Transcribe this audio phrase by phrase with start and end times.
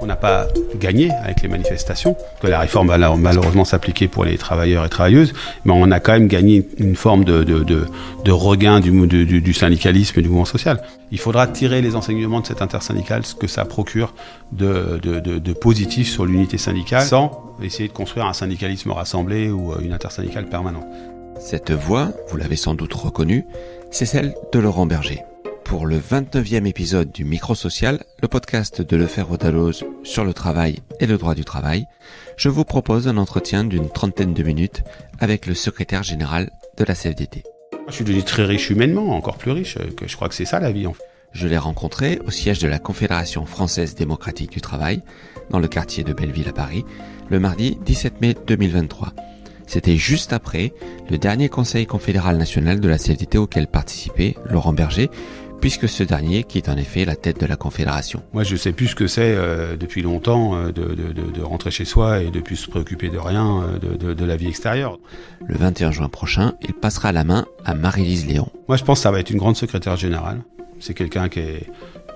[0.00, 0.46] On n'a pas
[0.76, 5.32] gagné avec les manifestations, que la réforme va malheureusement s'appliquer pour les travailleurs et travailleuses,
[5.64, 10.44] mais on a quand même gagné une forme de, regain du, syndicalisme et du mouvement
[10.44, 10.82] social.
[11.10, 14.14] Il faudra tirer les enseignements de cet intersyndicale, ce que ça procure
[14.52, 19.92] de, de positif sur l'unité syndicale, sans essayer de construire un syndicalisme rassemblé ou une
[19.92, 20.86] intersyndicale permanente.
[21.40, 23.46] Cette voix, vous l'avez sans doute reconnue,
[23.90, 25.22] c'est celle de Laurent Berger
[25.68, 30.78] pour le 29e épisode du Micro Social, le podcast de Lefer Rodalose sur le travail
[30.98, 31.84] et le droit du travail,
[32.38, 34.82] je vous propose un entretien d'une trentaine de minutes
[35.20, 37.42] avec le secrétaire général de la CFDT.
[37.86, 40.58] Je suis devenu très riche humainement, encore plus riche, que je crois que c'est ça
[40.58, 41.04] la vie en fait.
[41.32, 45.02] Je l'ai rencontré au siège de la Confédération française démocratique du travail,
[45.50, 46.86] dans le quartier de Belleville à Paris,
[47.28, 49.12] le mardi 17 mai 2023.
[49.66, 50.72] C'était juste après
[51.10, 55.10] le dernier conseil confédéral national de la CFDT auquel participait Laurent Berger,
[55.60, 58.22] puisque ce dernier quitte en effet la tête de la Confédération.
[58.32, 61.70] Moi, je sais plus ce que c'est euh, depuis longtemps euh, de, de, de, rentrer
[61.70, 64.98] chez soi et de plus se préoccuper de rien euh, de, la vie extérieure.
[65.46, 68.50] Le 21 juin prochain, il passera la main à Marie-Lise Léon.
[68.68, 70.42] Moi, je pense que ça va être une grande secrétaire générale.
[70.80, 71.66] C'est quelqu'un qui est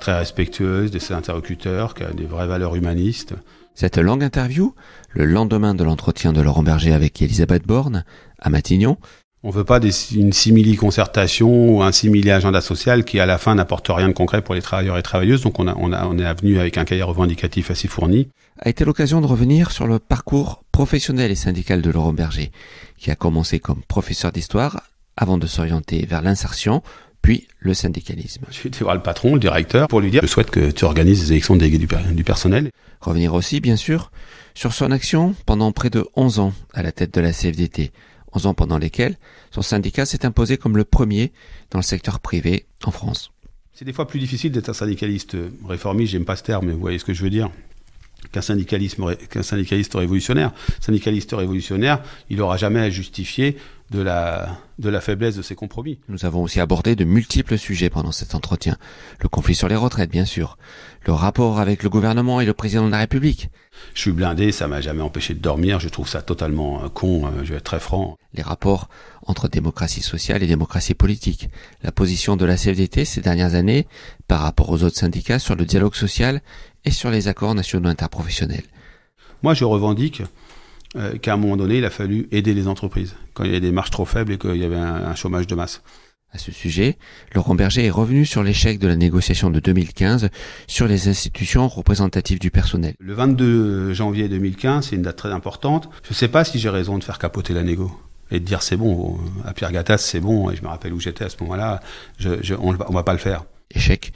[0.01, 3.34] très respectueuse de ses interlocuteurs, qui a des vraies valeurs humanistes.
[3.75, 4.75] Cette longue interview,
[5.11, 8.05] le lendemain de l'entretien de Laurent Berger avec Elisabeth Borne,
[8.39, 8.99] à Matignon,
[9.45, 9.81] on veut pas
[10.12, 14.55] une simili-concertation ou un simili-agenda social qui, à la fin, n'apporte rien de concret pour
[14.55, 15.43] les travailleurs et travailleuses.
[15.43, 18.29] Donc, on, a, on, a, on est avenu avec un cahier revendicatif assez fourni.
[18.61, 22.53] A été l'occasion de revenir sur le parcours professionnel et syndical de Laurent Berger,
[22.99, 24.83] qui a commencé comme professeur d'histoire
[25.17, 26.83] avant de s'orienter vers l'insertion,
[27.21, 28.45] puis le syndicalisme.
[28.51, 31.23] J'ai été voir le patron, le directeur, pour lui dire, je souhaite que tu organises
[31.23, 32.71] les élections déléguées du personnel.
[33.01, 34.12] Revenir aussi, bien sûr,
[34.55, 37.93] sur son action pendant près de 11 ans à la tête de la CFDT,
[38.34, 39.16] 11 ans pendant lesquels
[39.50, 41.33] son syndicat s'est imposé comme le premier
[41.70, 43.30] dans le secteur privé en France.
[43.72, 46.80] C'est des fois plus difficile d'être un syndicaliste réformiste, j'aime pas ce terme, mais vous
[46.80, 47.50] voyez ce que je veux dire
[48.30, 50.53] qu'un syndicalisme qu'un syndicaliste révolutionnaire.
[50.80, 53.56] Syndicaliste révolutionnaire, il n'aura jamais à justifier
[53.93, 56.00] de la, de la faiblesse de ses compromis.
[56.09, 58.77] Nous avons aussi abordé de multiples sujets pendant cet entretien.
[59.21, 60.56] Le conflit sur les retraites, bien sûr.
[61.06, 63.50] Le rapport avec le gouvernement et le président de la République.
[63.94, 65.78] Je suis blindé, ça m'a jamais empêché de dormir.
[65.78, 68.16] Je trouve ça totalement euh, con, euh, je vais être très franc.
[68.34, 68.89] Les rapports
[69.27, 71.50] entre démocratie sociale et démocratie politique.
[71.83, 73.87] La position de la CFDT ces dernières années
[74.27, 76.41] par rapport aux autres syndicats sur le dialogue social
[76.84, 78.65] et sur les accords nationaux interprofessionnels.
[79.43, 80.22] Moi, je revendique
[80.97, 83.60] euh, qu'à un moment donné, il a fallu aider les entreprises quand il y a
[83.60, 85.82] des marges trop faibles et qu'il y avait un, chômage de masse.
[86.34, 86.97] À ce sujet,
[87.34, 90.30] Laurent Berger est revenu sur l'échec de la négociation de 2015
[90.66, 92.94] sur les institutions représentatives du personnel.
[93.00, 95.91] Le 22 janvier 2015, c'est une date très importante.
[96.04, 97.91] Je ne sais pas si j'ai raison de faire capoter la négo
[98.30, 101.00] et de dire c'est bon, à Pierre Gattaz c'est bon, et je me rappelle où
[101.00, 101.80] j'étais à ce moment-là,
[102.19, 103.44] je, on ne va pas le faire.
[103.70, 104.12] Échec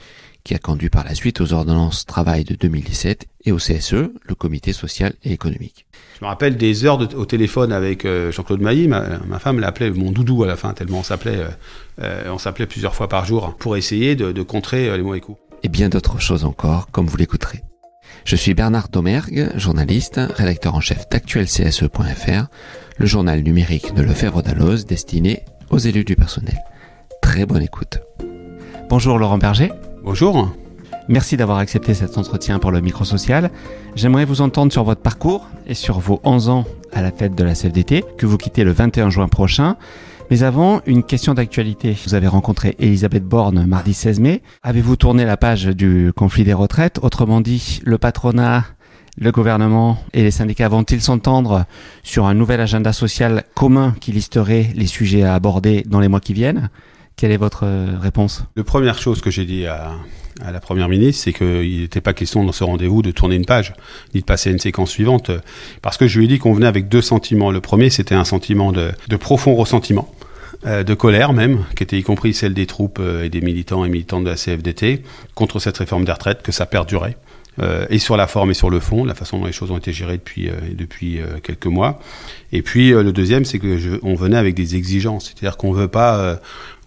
[0.47, 4.33] qui a conduit par la suite aux ordonnances travail de 2017 et au CSE, le
[4.33, 5.85] comité social et économique.
[6.17, 10.09] Je me rappelle des heures au téléphone avec euh, Jean-Claude Mailly, ma, femme l'appelait mon
[10.09, 11.49] doudou à la fin, tellement on s'appelait, euh,
[12.01, 15.37] euh, on s'appelait plusieurs fois par jour pour essayer de, de contrer les mauvais coups.
[15.63, 17.61] Et bien d'autres choses encore, comme vous l'écouterez.
[18.23, 22.45] Je suis Bernard Domergue, journaliste, rédacteur en chef d'actuelcse.fr,
[22.97, 26.57] le journal numérique de Lefebvre d'Alloz destiné aux élus du personnel.
[27.21, 27.99] Très bonne écoute.
[28.89, 29.71] Bonjour Laurent Berger.
[30.09, 30.49] Bonjour.
[31.09, 33.51] Merci d'avoir accepté cet entretien pour le micro social.
[33.93, 36.63] J'aimerais vous entendre sur votre parcours et sur vos 11 ans
[36.93, 39.75] à la tête de la CFDT que vous quittez le 21 juin prochain.
[40.31, 41.93] Mais avant, une question d'actualité.
[42.05, 44.43] Vous avez rencontré Elisabeth Borne mardi 16 mai.
[44.63, 46.99] Avez-vous tourné la page du conflit des retraites?
[47.01, 48.63] Autrement dit, le patronat,
[49.19, 51.65] le gouvernement et les syndicats vont-ils s'entendre
[52.03, 56.21] sur un nouvel agenda social commun qui listerait les sujets à aborder dans les mois
[56.21, 56.69] qui viennent?
[57.17, 58.43] Quelle est votre euh, réponse?
[58.55, 59.95] La première chose que j'ai dit à,
[60.49, 63.73] la Première ministre, c'est qu'il n'était pas question dans ce rendez-vous de tourner une page,
[64.13, 65.31] ni de passer à une séquence suivante,
[65.81, 67.49] parce que je lui ai dit qu'on venait avec deux sentiments.
[67.49, 70.13] Le premier, c'était un sentiment de, profond ressentiment,
[70.67, 73.83] euh, de colère même, qui était y compris celle des troupes euh, et des militants
[73.83, 75.01] et militantes de la CFDT,
[75.33, 77.17] contre cette réforme des retraites, que ça perdurait.
[77.89, 79.91] Et sur la forme et sur le fond, la façon dont les choses ont été
[79.91, 81.99] gérées depuis depuis quelques mois.
[82.51, 86.39] Et puis le deuxième, c'est que on venait avec des exigences, c'est-à-dire qu'on veut pas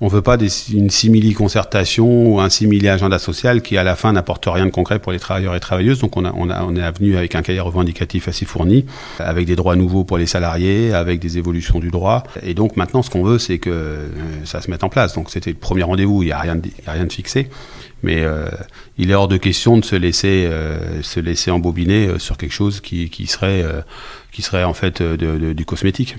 [0.03, 0.39] on veut pas
[0.73, 5.13] une simili-concertation ou un simili-agenda social qui, à la fin, n'apporte rien de concret pour
[5.13, 5.99] les travailleurs et travailleuses.
[5.99, 8.87] Donc, on, a, on, a, on est venu avec un cahier revendicatif assez fourni,
[9.19, 12.23] avec des droits nouveaux pour les salariés, avec des évolutions du droit.
[12.43, 14.09] Et donc, maintenant, ce qu'on veut, c'est que euh,
[14.45, 15.15] ça se mette en place.
[15.15, 16.23] Donc, c'était le premier rendez-vous.
[16.23, 17.51] Il n'y a rien, de, a rien de fixé.
[18.03, 18.49] Mais euh,
[18.99, 22.81] il est hors de question de se laisser, euh, se laisser embobiner sur quelque chose
[22.81, 23.65] qui, qui serait,
[24.33, 26.17] qui serait en fait du cosmétique.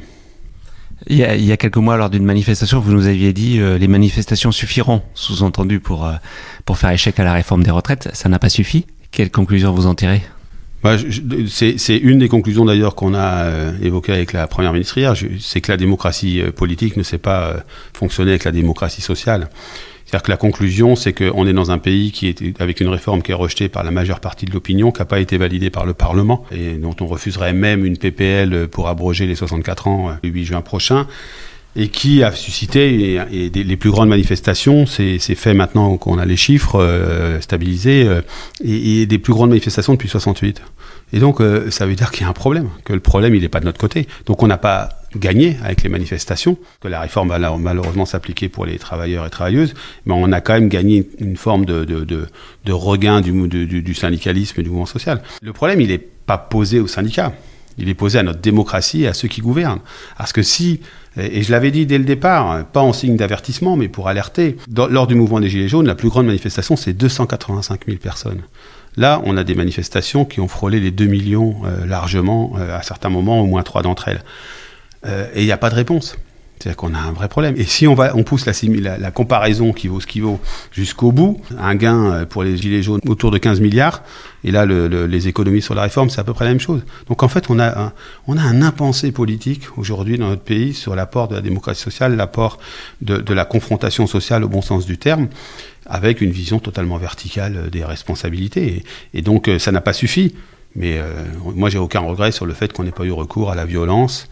[1.07, 3.59] Il y, a, il y a, quelques mois, lors d'une manifestation, vous nous aviez dit
[3.59, 6.13] euh, les manifestations suffiront, sous-entendu pour euh,
[6.65, 8.09] pour faire échec à la réforme des retraites.
[8.13, 8.85] Ça n'a pas suffi.
[9.09, 10.21] Quelle conclusion vous en tirez?
[10.83, 10.95] Bah,
[11.47, 15.61] c'est une des conclusions d'ailleurs qu'on a euh, évoquées avec la première ministre hier, c'est
[15.61, 17.59] que la démocratie euh, politique ne sait pas euh,
[17.93, 19.49] fonctionner avec la démocratie sociale.
[20.11, 23.21] C'est-à-dire que la conclusion, c'est qu'on est dans un pays qui est avec une réforme
[23.21, 25.85] qui est rejetée par la majeure partie de l'opinion, qui n'a pas été validée par
[25.85, 30.29] le Parlement, et dont on refuserait même une PPL pour abroger les 64 ans le
[30.29, 31.07] 8 juin prochain
[31.75, 34.85] et qui a suscité les plus grandes manifestations.
[34.85, 38.21] C'est fait maintenant qu'on a les chiffres euh, stabilisés euh,
[38.63, 40.61] et, des plus grandes manifestations depuis 68.
[41.13, 43.41] Et donc, euh, ça veut dire qu'il y a un problème, que le problème, il
[43.41, 44.07] n'est pas de notre côté.
[44.25, 48.65] Donc, on n'a pas gagné avec les manifestations, que la réforme va malheureusement s'appliquer pour
[48.65, 49.73] les travailleurs et travailleuses,
[50.05, 52.27] mais on a quand même gagné une forme de,
[52.69, 55.21] regain du, du, du syndicalisme et du mouvement social.
[55.41, 57.33] Le problème, il n'est pas posé aux syndicats.
[57.77, 59.79] Il est posé à notre démocratie et à ceux qui gouvernent.
[60.17, 60.81] Parce que si
[61.17, 64.55] et je l'avais dit dès le départ, pas en signe d'avertissement, mais pour alerter.
[64.89, 68.41] lors du mouvement des Gilets jaunes, la plus grande manifestation, c'est 285 000 personnes.
[68.97, 72.81] Là, on a des manifestations qui ont frôlé les 2 millions euh, largement, euh, à
[72.81, 74.23] certains moments, au moins trois d'entre elles.
[75.05, 76.17] Euh, et il n'y a pas de réponse.
[76.61, 77.55] C'est-à-dire qu'on a un vrai problème.
[77.57, 80.39] Et si on, va, on pousse la, comparaison qui vaut ce qui vaut
[80.71, 84.03] jusqu'au bout, un gain euh, pour les gilets jaunes autour de 15 milliards,
[84.43, 86.83] et là les économies sur la réforme, c'est à peu près la même chose.
[87.07, 87.93] Donc en fait, on a un,
[88.27, 92.15] on a un impensé politique aujourd'hui dans notre pays sur l'apport de la démocratie sociale,
[92.15, 92.59] l'apport
[93.01, 95.29] de, la confrontation sociale au bon sens du terme
[95.87, 98.83] avec une vision totalement verticale des responsabilités.
[99.15, 100.35] Et, donc euh, ça n'a pas suffi.
[100.75, 101.11] Mais euh,
[101.55, 104.29] moi, j'ai aucun regret sur le fait qu'on n'ait pas eu recours à la violence,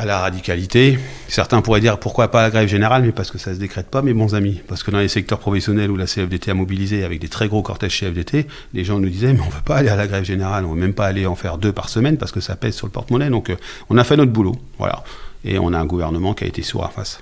[0.00, 0.98] à la radicalité.
[1.28, 4.00] Certains pourraient dire pourquoi pas la grève générale, mais parce que ça se décrète pas,
[4.00, 4.62] mes bons amis.
[4.66, 7.60] Parce que dans les secteurs professionnels où la CFDT a mobilisé avec des très gros
[7.60, 10.64] cortèges CFDT, les gens nous disaient mais on veut pas aller à la grève générale,
[10.64, 12.86] on veut même pas aller en faire deux par semaine parce que ça pèse sur
[12.86, 13.28] le porte-monnaie.
[13.28, 13.56] Donc euh,
[13.90, 15.04] on a fait notre boulot, voilà.
[15.44, 17.20] Et on a un gouvernement qui a été sourd à face.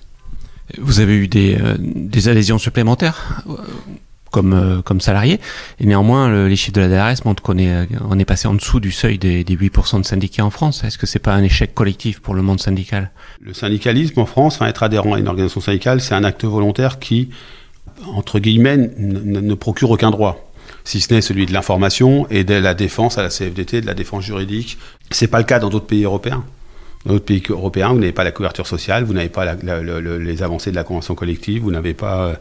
[0.78, 3.42] Vous avez eu des, euh, des adhésions supplémentaires
[4.38, 5.40] comme, euh, comme salarié.
[5.80, 8.54] Et néanmoins, les chiffres de la DRS montrent qu'on est, euh, on est passé en
[8.54, 10.84] dessous du seuil des, des 8% de syndiqués en France.
[10.84, 13.10] Est-ce que c'est pas un échec collectif pour le monde syndical?
[13.40, 17.00] Le syndicalisme en France, enfin, être adhérent à une organisation syndicale, c'est un acte volontaire
[17.00, 17.30] qui,
[18.14, 20.44] entre guillemets, ne procure aucun droit
[20.84, 23.94] si ce n'est celui de l'information et de la défense à la CFDT, de la
[23.94, 24.78] défense juridique.
[25.10, 26.44] C'est pas le cas dans d'autres pays européens.
[27.04, 30.70] Dans d'autres pays européens, vous n'avez pas la couverture sociale, vous n'avez pas les avancées
[30.70, 32.34] de la convention collective, vous n'avez pas euh,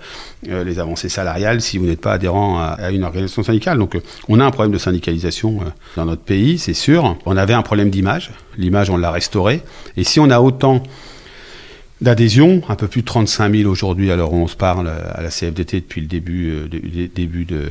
[0.50, 3.78] euh, les avancées salariales si vous n'êtes pas adhérent à, une organisation syndicale.
[3.78, 5.60] Donc euh, on a un problème de syndicalisation
[5.96, 7.18] dans notre pays, c'est sûr.
[7.26, 8.32] On avait un problème d'image.
[8.58, 9.62] L'image, on l'a restaurée.
[9.96, 10.82] Et si on a autant
[12.02, 15.82] d'adhésion, un peu plus de 35 000 aujourd'hui, alors on se parle à la CFDT
[15.82, 17.64] depuis le début, euh, de, début de,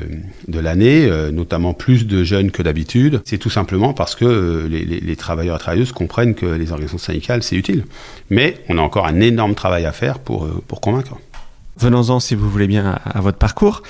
[0.49, 3.23] de l'année, euh, notamment plus de jeunes que d'habitude.
[3.25, 7.43] C'est tout simplement parce que euh, les, travailleurs et travailleuses comprennent que les organisations syndicales,
[7.43, 7.85] c'est utile.
[8.31, 11.17] Mais on a encore un énorme travail à faire pour, pour convaincre.
[11.79, 13.83] Venons-en, si vous voulez bien, à, votre parcours.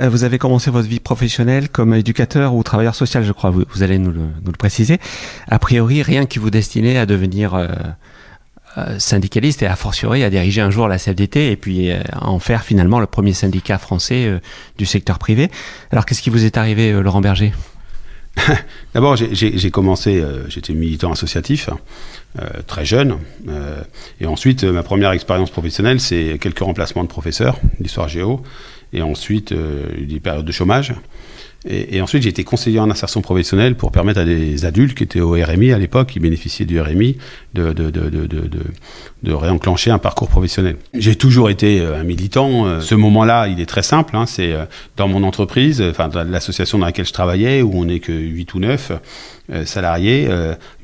[0.00, 3.50] Vous avez commencé votre vie professionnelle comme éducateur ou travailleur social, je crois.
[3.50, 4.98] Vous, allez nous le, nous le, préciser.
[5.48, 7.68] A priori, rien qui vous destinait à devenir euh,
[8.98, 12.62] syndicaliste et a fortiori à diriger un jour la CFDT et puis euh, en faire
[12.62, 14.38] finalement le premier syndicat français euh,
[14.78, 15.50] du secteur privé.
[15.90, 17.52] Alors qu'est-ce qui vous est arrivé, Laurent Berger
[18.94, 21.70] D'abord, j'ai commencé, j'étais militant associatif,
[22.66, 23.18] très jeune,
[24.20, 28.42] et ensuite ma première expérience professionnelle, c'est quelques remplacements de professeurs d'histoire géo,
[28.92, 30.94] et ensuite des périodes de chômage.
[31.66, 35.04] Et, et, ensuite, j'ai été conseiller en insertion professionnelle pour permettre à des adultes qui
[35.04, 37.16] étaient au RMI à l'époque, qui bénéficiaient du RMI,
[37.54, 38.10] de, de, de,
[39.22, 40.76] de, réenclencher un parcours professionnel.
[40.92, 42.66] J'ai toujours été euh, un militant.
[42.66, 44.16] Euh, ce moment-là, il est très simple.
[44.16, 48.00] Hein, c'est euh, dans mon entreprise, enfin l'association dans laquelle je travaillais, où on n'est
[48.00, 48.92] que 8 ou 9
[49.64, 50.28] salariés.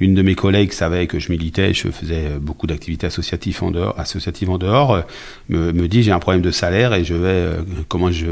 [0.00, 5.02] une de mes collègues savait que je militais, je faisais beaucoup d'activités associatives en dehors,
[5.48, 7.56] me, dit j'ai un problème de salaire et je vais
[7.88, 8.26] comment je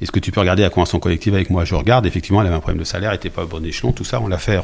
[0.00, 1.64] est-ce que tu peux regarder la convention collective avec moi?
[1.64, 3.92] Je regarde effectivement elle avait un problème de salaire elle était pas au bon échelon
[3.92, 4.60] tout ça on l'a fait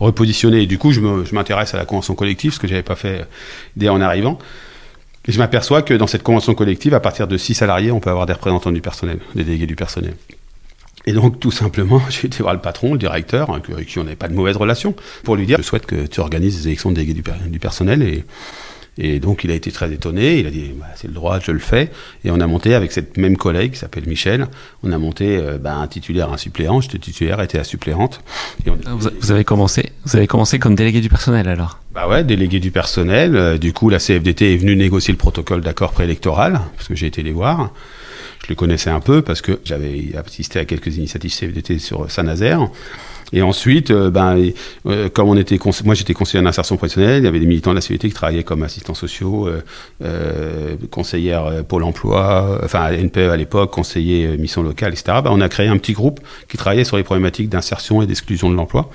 [0.00, 1.00] repositionner et du coup je
[1.34, 3.26] m'intéresse à la convention collective ce que j'avais pas fait
[3.76, 4.38] dès en arrivant
[5.26, 8.10] et je m'aperçois que dans cette convention collective, à partir de 6 salariés, on peut
[8.10, 10.14] avoir des représentants du personnel, des délégués du personnel.
[11.06, 14.04] Et donc, tout simplement, j'ai été voir le patron, le directeur, hein, avec qui on
[14.04, 14.94] n'avait pas de mauvaise relation,
[15.24, 18.02] pour lui dire Je souhaite que tu organises des élections de délégués du, personnel.
[18.02, 18.24] Et,
[18.98, 20.38] et, donc, il a été très étonné.
[20.38, 21.90] Il a dit bah, C'est le droit, je le fais.
[22.24, 24.48] Et on a monté avec cette même collègue qui s'appelle Michel
[24.82, 26.80] on a monté euh, bah, un titulaire, un suppléant.
[26.80, 28.20] J'étais titulaire, était la suppléante.
[28.66, 31.81] Et vous, avez commencé, vous avez commencé comme délégué du personnel alors?
[31.94, 33.36] Bah ouais, délégué du personnel.
[33.36, 37.06] Euh, du coup, la CFDT est venue négocier le protocole d'accord préélectoral, parce que j'ai
[37.06, 37.72] été les voir.
[38.42, 42.68] Je les connaissais un peu parce que j'avais assisté à quelques initiatives CFDT sur Saint-Nazaire.
[43.32, 44.36] Et ensuite, euh, ben,
[44.86, 47.76] euh, comme on était, moi j'étais conseiller d'insertion professionnelle, il y avait des militants de
[47.76, 49.48] la CVT qui travaillaient comme assistants sociaux,
[50.02, 55.18] euh, conseillère Pôle Emploi, enfin NPE à l'époque, conseiller mission locale, etc.
[55.24, 58.50] Ben, on a créé un petit groupe qui travaillait sur les problématiques d'insertion et d'exclusion
[58.50, 58.90] de l'emploi.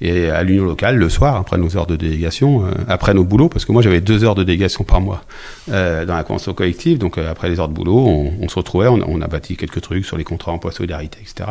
[0.00, 3.64] Et à l'union locale, le soir, après nos heures de délégation, après nos boulots, parce
[3.64, 5.24] que moi j'avais deux heures de délégation par mois
[5.66, 9.26] dans la convention collective, donc après les heures de boulot, on, se retrouvait, on, a
[9.26, 11.50] bâti quelques trucs sur les contrats emploi solidarité, etc.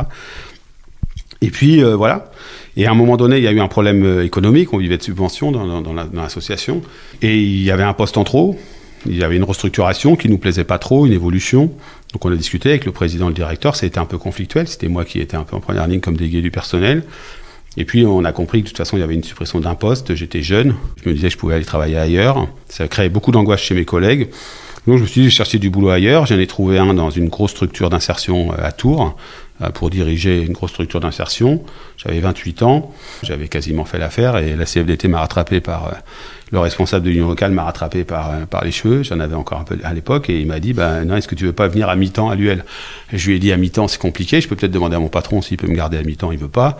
[1.41, 2.31] Et puis euh, voilà.
[2.75, 4.73] Et à un moment donné, il y a eu un problème euh, économique.
[4.73, 6.81] On vivait de subventions dans, l'association.
[7.21, 8.57] Et il y avait un poste en trop.
[9.05, 11.71] Il y avait une restructuration qui nous plaisait pas trop, une évolution.
[12.13, 13.81] Donc on a discuté avec le président le directeur.
[13.83, 14.67] Été un peu conflictuel.
[14.67, 17.03] C'était moi qui étais un peu en première ligne comme délégué du personnel.
[17.77, 19.75] Et puis on a compris que de toute façon il y avait une suppression d'un
[19.75, 20.15] poste.
[20.15, 20.75] J'étais jeune.
[21.03, 22.47] Je me disais que je pouvais aller travailler ailleurs.
[22.67, 24.29] Ça a créé beaucoup d'angoisse chez mes collègues.
[24.87, 26.25] Donc je me suis dit, cherché du boulot ailleurs.
[26.25, 29.17] J'en ai trouvé un dans une grosse structure d'insertion euh, à Tours
[29.61, 31.61] euh, pour diriger une grosse structure d'insertion.
[31.97, 35.91] J'avais 28 ans, j'avais quasiment fait l'affaire et la CFDT m'a rattrapé par euh,
[36.51, 39.65] le responsable de l'union locale m'a rattrapé par, par les cheveux, j'en avais encore un
[39.65, 41.89] peu à l'époque, et il m'a dit, bah, non, est-ce que tu veux pas venir
[41.89, 42.63] à mi-temps à l'UL
[43.11, 45.41] Je lui ai dit, à mi-temps, c'est compliqué, je peux peut-être demander à mon patron
[45.41, 46.77] s'il peut me garder à mi-temps, il veut pas.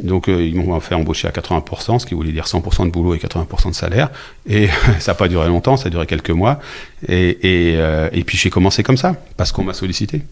[0.00, 3.18] Donc ils m'ont fait embaucher à 80%, ce qui voulait dire 100% de boulot et
[3.18, 4.10] 80% de salaire.
[4.48, 4.68] Et
[4.98, 6.60] ça n'a pas duré longtemps, ça a duré quelques mois.
[7.08, 7.78] Et, et,
[8.12, 10.22] et puis j'ai commencé comme ça, parce qu'on m'a sollicité.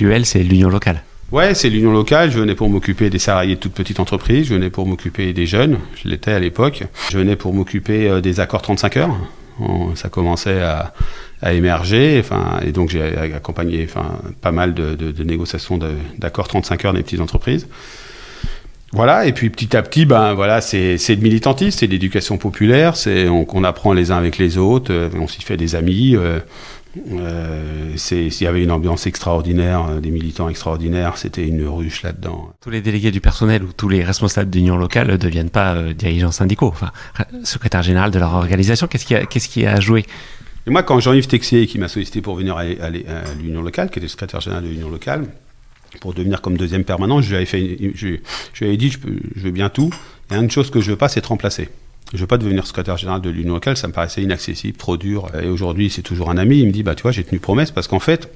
[0.00, 1.02] L'UL, c'est l'union locale
[1.32, 2.30] Ouais, c'est l'union locale.
[2.30, 4.46] Je venais pour m'occuper des salariés de toute petite entreprise.
[4.46, 5.78] Je venais pour m'occuper des jeunes.
[5.96, 6.84] Je l'étais à l'époque.
[7.10, 9.16] Je venais pour m'occuper euh, des accords 35 heures.
[9.94, 10.92] ça commençait à,
[11.52, 12.18] émerger.
[12.20, 15.78] Enfin, et donc j'ai accompagné enfin, pas mal de, négociations
[16.18, 17.66] d'accords 35 heures des petites entreprises.
[18.94, 23.28] Voilà, et puis petit à petit, ben voilà, c'est de militantisme, c'est d'éducation populaire, c'est
[23.28, 26.14] on, apprend les uns avec les autres, euh, on s'y fait des amis.
[26.16, 26.38] Euh,
[27.12, 32.50] euh, il y avait une ambiance extraordinaire, euh, des militants extraordinaires, c'était une ruche là-dedans.
[32.60, 35.92] Tous les délégués du personnel ou tous les responsables d'union locale ne deviennent pas euh,
[35.92, 36.90] dirigeants syndicaux, enfin,
[37.42, 38.86] secrétaire général de leur organisation.
[38.86, 40.04] Qu'est-ce qui a, qu'est-ce qui a joué?
[40.66, 42.64] Et moi, quand Jean-Yves Texier, qui m'a sollicité pour venir à,
[43.42, 45.26] l'union locale, qui était secrétaire général de l'union locale,
[46.00, 47.76] pour devenir comme deuxième permanent, je lui avais,
[48.76, 49.90] dit, je, veux bien tout,
[50.30, 51.68] et une chose que je veux pas, c'est te remplacer.
[52.12, 55.30] Je veux pas devenir secrétaire général de l'Union locale, ça me paraissait inaccessible, trop dur.
[55.42, 56.58] Et aujourd'hui, c'est toujours un ami.
[56.60, 58.30] Il me dit, bah, tu vois, j'ai tenu promesse parce qu'en fait,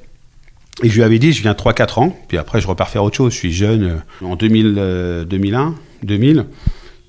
[0.82, 3.32] je lui avais dit, je viens 3-4 ans, puis après, je repars faire autre chose.
[3.32, 4.02] Je suis jeune.
[4.22, 6.46] En 2000, 2001, 2000,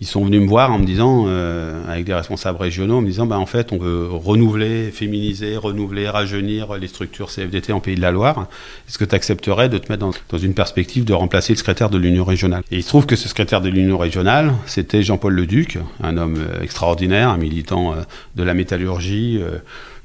[0.01, 3.07] ils sont venus me voir en me disant, euh, avec des responsables régionaux, en me
[3.07, 7.95] disant, bah, en fait, on veut renouveler, féminiser, renouveler, rajeunir les structures CFDT en Pays
[7.95, 8.47] de la Loire.
[8.87, 11.97] Est-ce que tu accepterais de te mettre dans, une perspective de remplacer le secrétaire de
[11.97, 12.63] l'Union régionale?
[12.71, 16.37] Et il se trouve que ce secrétaire de l'Union régionale, c'était Jean-Paul Leduc, un homme
[16.37, 17.95] euh, extraordinaire, un militant euh,
[18.37, 19.41] de la métallurgie,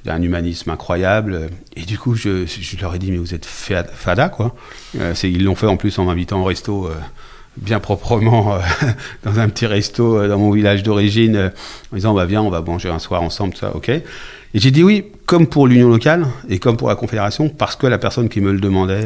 [0.04, 1.50] d'un humanisme incroyable.
[1.76, 4.56] Et du coup, je, je, leur ai dit, mais vous êtes fada, quoi.
[5.22, 6.90] ils l'ont fait en plus en m'invitant au resto
[7.56, 8.58] bien proprement euh,
[9.24, 11.48] dans un petit resto euh, dans mon village d'origine euh,
[11.92, 13.88] en disant bah viens on va manger un soir ensemble ça ok.
[13.88, 14.02] Et
[14.54, 17.98] j'ai dit oui comme pour l'union locale et comme pour la confédération parce que la
[17.98, 19.04] personne qui me le demandait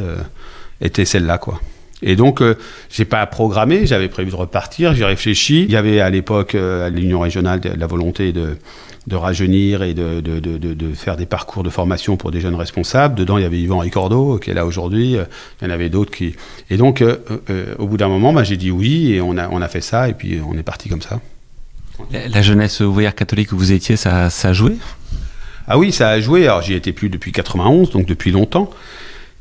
[0.83, 1.59] était celle-là quoi.
[2.02, 2.43] Et donc
[2.90, 5.62] j'ai pas programmé j'avais prévu de repartir j'ai réfléchi.
[5.62, 8.59] Il y avait à l'époque à l'union régionale la volonté de
[9.08, 12.54] de rajeunir et de, de, de, de, faire des parcours de formation pour des jeunes
[12.54, 13.14] responsables.
[13.14, 15.12] Dedans, il y avait Yvan Ricordo, qui est là aujourd'hui.
[15.12, 16.36] Il y en avait d'autres qui.
[16.68, 17.16] Et donc, euh,
[17.48, 19.80] euh, au bout d'un moment, bah, j'ai dit oui et on a, on a fait
[19.80, 21.20] ça et puis on est parti comme ça.
[22.12, 24.76] La, jeunesse ouvrière catholique où vous étiez, ça, ça a joué?
[25.66, 26.44] Ah oui, ça a joué.
[26.44, 28.70] Alors, j'y étais plus depuis 91, donc depuis longtemps.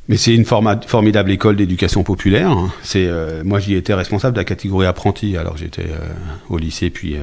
[0.08, 2.56] Mais c'est une formidable école d'éducation populaire.
[2.82, 5.36] C'est euh, moi j'y étais responsable de la catégorie apprenti.
[5.36, 5.88] Alors j'étais
[6.48, 7.18] au lycée puis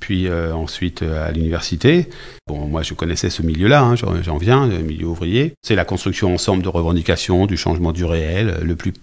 [0.00, 2.08] puis euh, ensuite euh, à l'université.
[2.48, 5.52] Bon, moi je connaissais ce milieu-là, hein, j'en viens, le milieu ouvrier.
[5.62, 8.94] C'est la construction ensemble de revendications, du changement du réel, le plus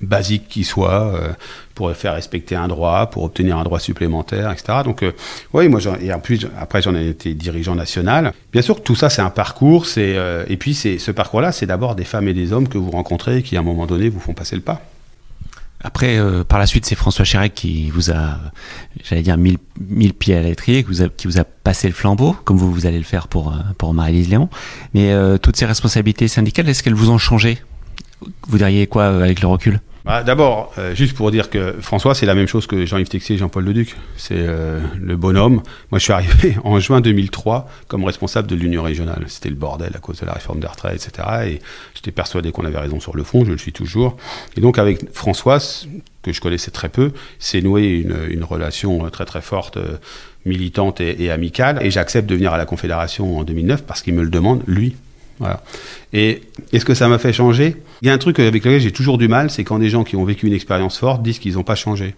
[0.00, 1.32] basique qui soit, euh,
[1.74, 4.78] pour faire respecter un droit, pour obtenir un droit supplémentaire, etc.
[4.84, 5.04] Donc,
[5.52, 8.32] oui, moi, et en plus, après, j'en ai été dirigeant national.
[8.52, 12.28] Bien sûr, tout ça, c'est un parcours, et puis, ce parcours-là, c'est d'abord des femmes
[12.28, 14.62] et des hommes que vous rencontrez qui, à un moment donné, vous font passer le
[14.62, 14.80] pas.
[15.84, 18.38] Après, euh, par la suite, c'est François Chirac qui vous a,
[19.02, 19.58] j'allais dire, mille,
[20.14, 22.86] pieds à l'étrier, qui, vous a, qui vous a passé le flambeau, comme vous, vous
[22.86, 24.48] allez le faire pour, euh, pour Marie-Lise Léon.
[24.94, 27.58] Mais euh, toutes ces responsabilités syndicales, est-ce qu'elles vous ont changé?
[28.46, 29.80] Vous diriez quoi avec le recul?
[30.04, 33.36] Bah, D'abord, euh, juste pour dire que François, c'est la même chose que Jean-Yves Texier
[33.36, 33.96] et Jean-Paul Leduc.
[34.16, 35.62] C'est euh, le bonhomme.
[35.90, 39.24] Moi, je suis arrivé en juin 2003 comme responsable de l'Union régionale.
[39.28, 41.28] C'était le bordel à cause de la réforme des retraites, etc.
[41.46, 41.60] Et
[41.94, 44.16] j'étais persuadé qu'on avait raison sur le fond, je le suis toujours.
[44.56, 45.58] Et donc, avec François,
[46.22, 49.98] que je connaissais très peu, c'est noué une, relation très très forte, euh,
[50.44, 51.78] militante et amicale.
[51.82, 54.96] Et j'accepte de venir à la Confédération en 2009 parce qu'il me le demande, lui,
[55.38, 55.62] voilà.
[56.12, 57.76] Et est-ce que ça m'a fait changer?
[58.02, 60.04] Il y a un truc avec lequel j'ai toujours du mal, c'est quand des gens
[60.04, 62.14] qui ont vécu une expérience forte disent qu'ils n'ont pas changé.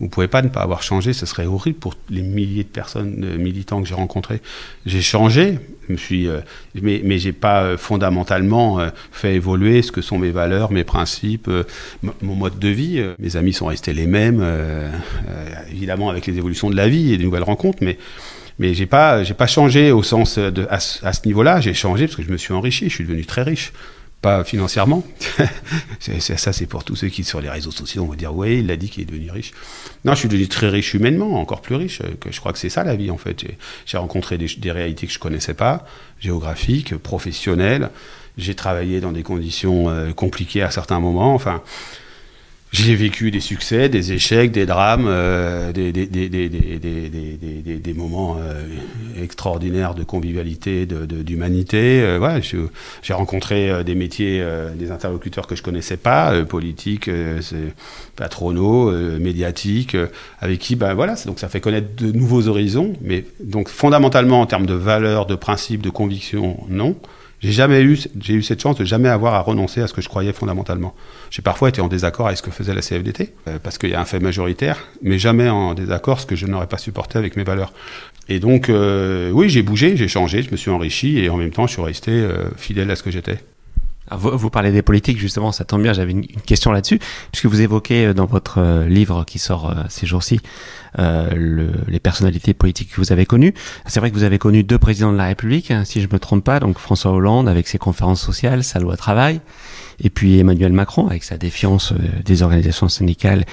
[0.00, 3.20] Vous pouvez pas ne pas avoir changé, ce serait horrible pour les milliers de personnes,
[3.20, 4.40] de militants que j'ai rencontrés.
[4.86, 5.58] J'ai changé,
[5.90, 6.40] je euh,
[6.80, 10.84] mais, mais j'ai pas euh, fondamentalement euh, fait évoluer ce que sont mes valeurs, mes
[10.84, 11.50] principes,
[12.22, 13.04] mon mode de vie.
[13.18, 14.42] Mes amis sont restés les mêmes,
[15.70, 17.98] évidemment avec les évolutions de la vie et des nouvelles rencontres, mais
[18.60, 21.60] mais j'ai pas j'ai pas changé au sens de à, ce niveau-là.
[21.60, 23.72] J'ai changé parce que je me suis enrichi, je suis devenu très riche
[24.20, 25.02] pas financièrement.
[25.98, 28.76] ça, c'est pour tous ceux qui, sur les réseaux sociaux, vont dire Oui, il a
[28.76, 29.52] dit qu'il est devenu riche.
[30.04, 32.02] Non, je suis devenu très riche humainement, encore plus riche.
[32.20, 33.44] Que je crois que c'est ça la vie, en fait.
[33.86, 35.86] J'ai rencontré des, des, réalités que je connaissais pas,
[36.20, 37.90] géographiques, professionnelles.
[38.36, 41.34] J'ai travaillé dans des conditions euh, compliquées à certains moments.
[41.34, 41.62] Enfin,
[42.72, 48.64] j'ai vécu des succès, des échecs, des drames, euh, des, des, des, des, moments euh,
[49.20, 52.00] extraordinaires de convivialité, d'humanité.
[52.00, 52.40] De, euh, ouais,
[53.02, 57.10] j'ai rencontré euh, des métiers, euh, des interlocuteurs que je connaissais pas, politiques,
[58.14, 59.96] patronaux, médiatiques,
[60.40, 62.94] avec qui, ben voilà, donc ça fait connaître de nouveaux horizons.
[63.02, 66.96] Mais donc fondamentalement en termes de valeurs, de principes, de convictions, non.
[67.40, 70.02] J'ai jamais eu, j'ai eu cette chance de jamais avoir à renoncer à ce que
[70.02, 70.94] je croyais fondamentalement.
[71.30, 73.94] J'ai parfois été en désaccord avec ce que faisait la CFDT, euh, parce qu'il y
[73.94, 77.36] a un fait majoritaire, mais jamais en désaccord ce que je n'aurais pas supporté avec
[77.36, 77.72] mes valeurs.
[78.28, 81.50] Et donc, euh, oui, j'ai bougé, j'ai changé, je me suis enrichi, et en même
[81.50, 83.38] temps, je suis resté euh, fidèle à ce que j'étais.
[84.16, 86.98] Vous, vous, parlez des politiques, justement, ça tombe bien, j'avais une, question là-dessus,
[87.32, 90.40] puisque vous évoquez euh, dans votre euh, livre qui sort euh, ces jours-ci
[90.98, 93.54] le, les personnalités politiques que vous avez connues.
[93.86, 96.18] C'est vrai que vous avez connu deux présidents de la République, hein, si je me
[96.18, 99.40] trompe pas, donc François Hollande avec ses conférences sociales, sa loi travail,
[100.02, 101.92] et puis Emmanuel Macron avec sa défiance
[102.24, 103.44] des organisations syndicales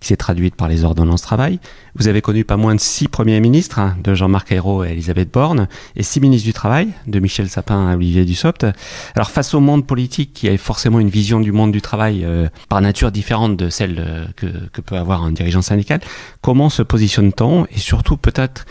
[0.00, 1.58] qui s'est traduite par les ordonnances travail.
[1.94, 5.32] Vous avez connu pas moins de six premiers ministres, hein, de Jean-Marc Ayrault et Elisabeth
[5.32, 8.66] Borne, et six ministres du Travail, de Michel Sapin à Olivier Dussopt.
[9.14, 12.48] Alors face au monde politique qui a forcément une vision du monde du travail euh,
[12.68, 16.00] par nature différente de celle euh, que, que, peut avoir un dirigeant syndical,
[16.42, 17.66] comment se positionne-t-on?
[17.66, 18.66] Et surtout, peut-être,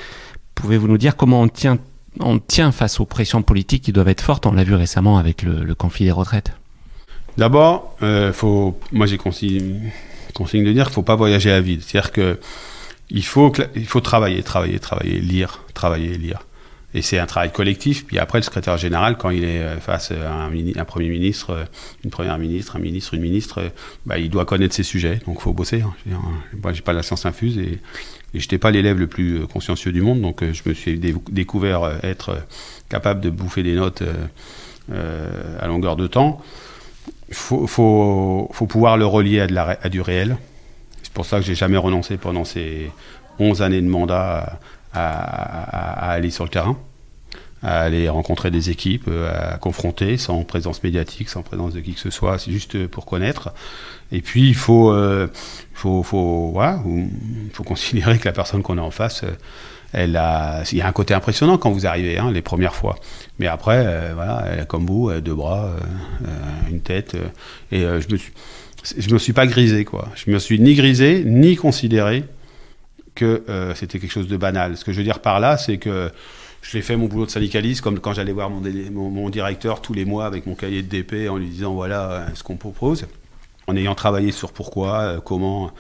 [0.54, 1.80] pouvez-vous nous dire comment on tient,
[2.20, 4.46] on tient face aux pressions politiques qui doivent être fortes?
[4.46, 6.54] On l'a vu récemment avec le, le conflit des retraites.
[7.38, 9.92] D'abord, euh, faut, moi j'ai consigne
[10.34, 11.82] consigne de dire qu'il ne faut pas voyager à vide.
[11.82, 12.40] C'est-à-dire que
[13.10, 16.40] il faut, il faut travailler, travailler, travailler, lire, travailler, lire.
[16.94, 18.06] Et c'est un travail collectif.
[18.06, 21.64] Puis après, le secrétaire général, quand il est euh, face à un, premier ministre, euh,
[22.06, 23.70] une première ministre, un ministre, une ministre, euh,
[24.06, 25.20] bah, il doit connaître ses sujets.
[25.28, 25.82] Donc, il faut bosser.
[25.82, 25.94] Hein.
[26.64, 27.80] Moi, j'ai pas la science infuse et,
[28.34, 30.22] et je n'étais pas l'élève le plus consciencieux du monde.
[30.22, 32.38] Donc, je me suis découvert être
[32.90, 34.04] capable de bouffer des notes
[34.92, 36.44] euh, à longueur de temps
[37.30, 40.38] il faut, faut, faut, pouvoir le relier à, du réel.
[41.04, 42.92] C'est pour ça que j'ai jamais renoncé pendant ces
[43.40, 44.60] 11 années de mandat
[44.94, 46.78] à, aller sur le terrain,
[47.64, 52.00] à aller rencontrer des équipes, à confronter sans présence médiatique, sans présence de qui que
[52.00, 53.54] ce soit, c'est juste pour connaître.
[54.12, 55.28] Et puis il faut, euh,
[55.74, 56.54] faut, faut,
[57.54, 59.24] faut considérer que la personne qu'on a en face,
[60.04, 62.98] il y a un côté impressionnant quand vous arrivez, hein, les premières fois.
[63.40, 65.80] Mais après, euh, voilà, elle a comme vous, deux bras, euh,
[66.28, 67.16] euh, une tête.
[67.72, 68.34] et je me suis,
[69.12, 70.10] me suis pas grisé, quoi.
[70.16, 72.24] Je me suis ni grisé, ni considéré
[73.16, 73.44] que
[73.76, 74.76] c'était quelque chose de banal.
[74.76, 76.12] Ce que je veux dire par là, c'est que
[76.62, 80.04] je l'ai fait mon boulot de syndicaliste, comme quand j'allais voir mon, directeur tous les
[80.04, 83.06] mois avec mon cahier de DP en lui disant voilà ce qu'on propose,
[83.68, 85.72] en ayant travaillé sur pourquoi, comment.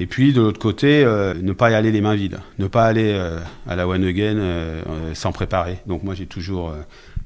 [0.00, 2.86] Et puis de l'autre côté, euh, ne pas y aller les mains vides, ne pas
[2.86, 5.76] aller euh, à la one again euh, sans préparer.
[5.86, 6.74] Donc moi j'ai toujours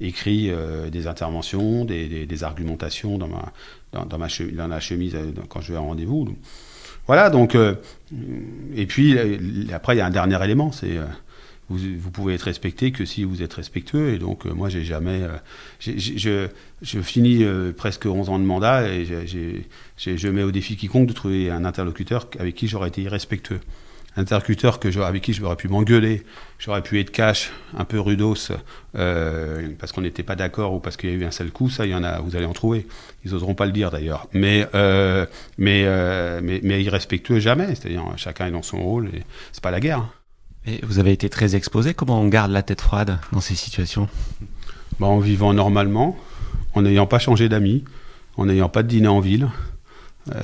[0.01, 0.51] écrit
[0.91, 3.53] des interventions, des, argumentations dans ma
[3.93, 5.17] dans, ma chemise, la chemise
[5.49, 6.37] quand je vais à rendez-vous.
[7.07, 7.57] Voilà donc
[8.75, 9.17] et puis
[9.73, 10.99] après il y a un dernier élément, c'est
[11.68, 14.14] vous, vous, pouvez être respecté que si vous êtes respectueux.
[14.14, 15.22] Et donc, euh, moi, j'ai jamais.
[15.22, 15.37] Euh,
[15.81, 16.48] je,
[16.83, 21.12] je, finis euh, presque 11 ans de mandat et je mets au défi quiconque de
[21.12, 23.61] trouver un interlocuteur avec qui j'aurais été irrespectueux.
[24.16, 26.22] Interlocuteur que avec qui j'aurais pu m'engueuler,
[26.61, 28.53] j'aurais pu être cash, un peu rudos,
[28.92, 31.85] parce qu'on n'était pas d'accord ou parce qu'il y a eu un seul coup, ça,
[31.85, 32.87] il y en a, vous allez en trouver.
[33.24, 34.29] Ils n'oseront pas le dire d'ailleurs.
[34.33, 34.68] Mais,
[35.59, 37.74] mais, mais, mais irrespectueux jamais.
[37.74, 40.07] C'est-à-dire, chacun est dans son rôle et c'est pas la guerre.
[40.83, 41.92] Vous avez été très exposé.
[41.92, 44.09] Comment on garde la tête froide dans ces situations?
[44.98, 46.16] Bah, En vivant normalement,
[46.74, 47.85] en n'ayant pas changé d'amis,
[48.37, 49.48] en n'ayant pas de dîner en ville.
[50.35, 50.40] Euh,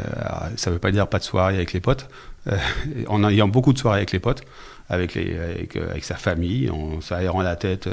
[0.56, 2.09] ça ne veut pas dire pas de soirée avec les potes.
[2.48, 2.56] Euh,
[3.09, 4.42] en ayant beaucoup de soirées avec les potes,
[4.90, 7.88] avec, les, avec, euh, sa famille, en s'aérant la tête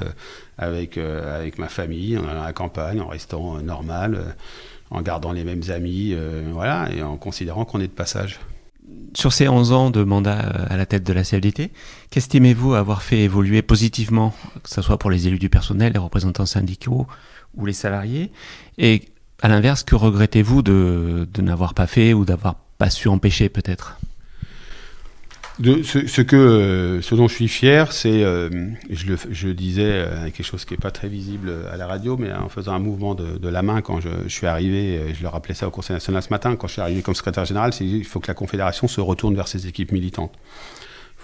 [0.58, 4.36] avec, avec ma famille, en allant à la campagne, en restant normal,
[4.90, 6.16] en gardant les mêmes amis,
[6.52, 8.40] voilà, et en considérant qu'on est de passage.
[9.14, 11.72] Sur ces 11 ans de mandat euh, à la tête de la CFDT,
[12.10, 16.46] qu'estimez-vous avoir fait évoluer positivement, que ce soit pour les élus du personnel, les représentants
[16.46, 17.08] syndicaux
[17.56, 18.32] ou les salariés?
[18.78, 19.10] Et
[19.42, 24.00] à l'inverse, que regrettez-vous de, de n'avoir pas fait ou d'avoir pas su empêcher peut-être?
[25.64, 30.74] Ce, que, ce dont je suis fier, c'est, je, le, je disais quelque chose qui
[30.74, 33.82] n'est pas très visible à la radio, mais en faisant un mouvement de, la main
[33.82, 36.74] quand je, suis arrivé, je leur rappelais ça au Conseil national ce matin, quand je
[36.74, 39.68] suis arrivé comme secrétaire général, c'est qu'il faut que la Confédération se retourne vers ses
[39.68, 40.34] équipes militantes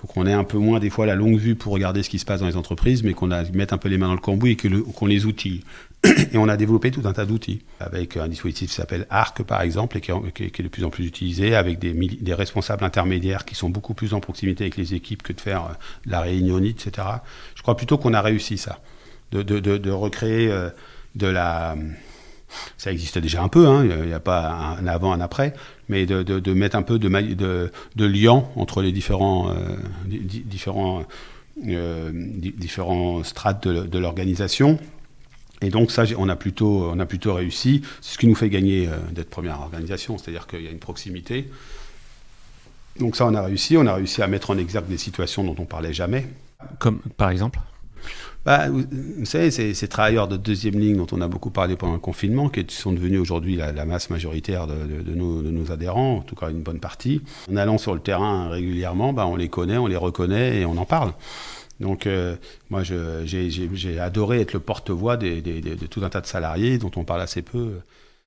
[0.04, 2.20] faut qu'on ait un peu moins des fois la longue vue pour regarder ce qui
[2.20, 4.52] se passe dans les entreprises, mais qu'on mette un peu les mains dans le cambouis
[4.52, 5.64] et qu'on les outille.
[6.34, 9.62] Et on a développé tout un tas d'outils, avec un dispositif qui s'appelle ARC par
[9.62, 13.70] exemple, et qui est, de plus en plus utilisé, avec des, responsables intermédiaires qui sont
[13.70, 15.74] beaucoup plus en proximité avec les équipes que de faire euh,
[16.06, 17.08] la réunion, etc.
[17.56, 18.82] Je crois plutôt qu'on a réussi ça,
[19.32, 20.70] de, de, de, de recréer euh,
[21.16, 21.78] de la
[22.78, 25.54] ça existe déjà un peu, hein, il n'y a pas un avant, un après,
[25.90, 29.76] mais de, mettre un peu de, de, lien entre les différents, euh,
[31.68, 34.80] euh, strates de, l'organisation.
[35.62, 37.84] Et donc ça, on a plutôt, on a plutôt réussi.
[38.02, 40.80] C'est ce qui nous fait gagner euh, d'être première organisation, c'est-à-dire qu'il y a une
[40.80, 41.50] proximité.
[43.00, 43.78] Donc ça, on a réussi.
[43.78, 46.28] On a réussi à mettre en exergue des situations dont on parlait jamais.
[46.80, 47.60] Comme par exemple?
[48.46, 52.00] Bah, vous savez, ces, travailleurs de deuxième ligne dont on a beaucoup parlé pendant le
[52.00, 56.62] confinement, qui sont devenus aujourd'hui la, masse majoritaire de, nos, adhérents, en tout cas une
[56.62, 60.62] bonne partie, en allant sur le terrain régulièrement, bah, on les connaît, on les reconnaît
[60.62, 61.14] et on en parle.
[61.80, 62.36] Donc, euh,
[62.70, 67.22] moi, j'ai adoré être le porte-voix de tout un tas de salariés dont on parle
[67.22, 67.80] assez peu.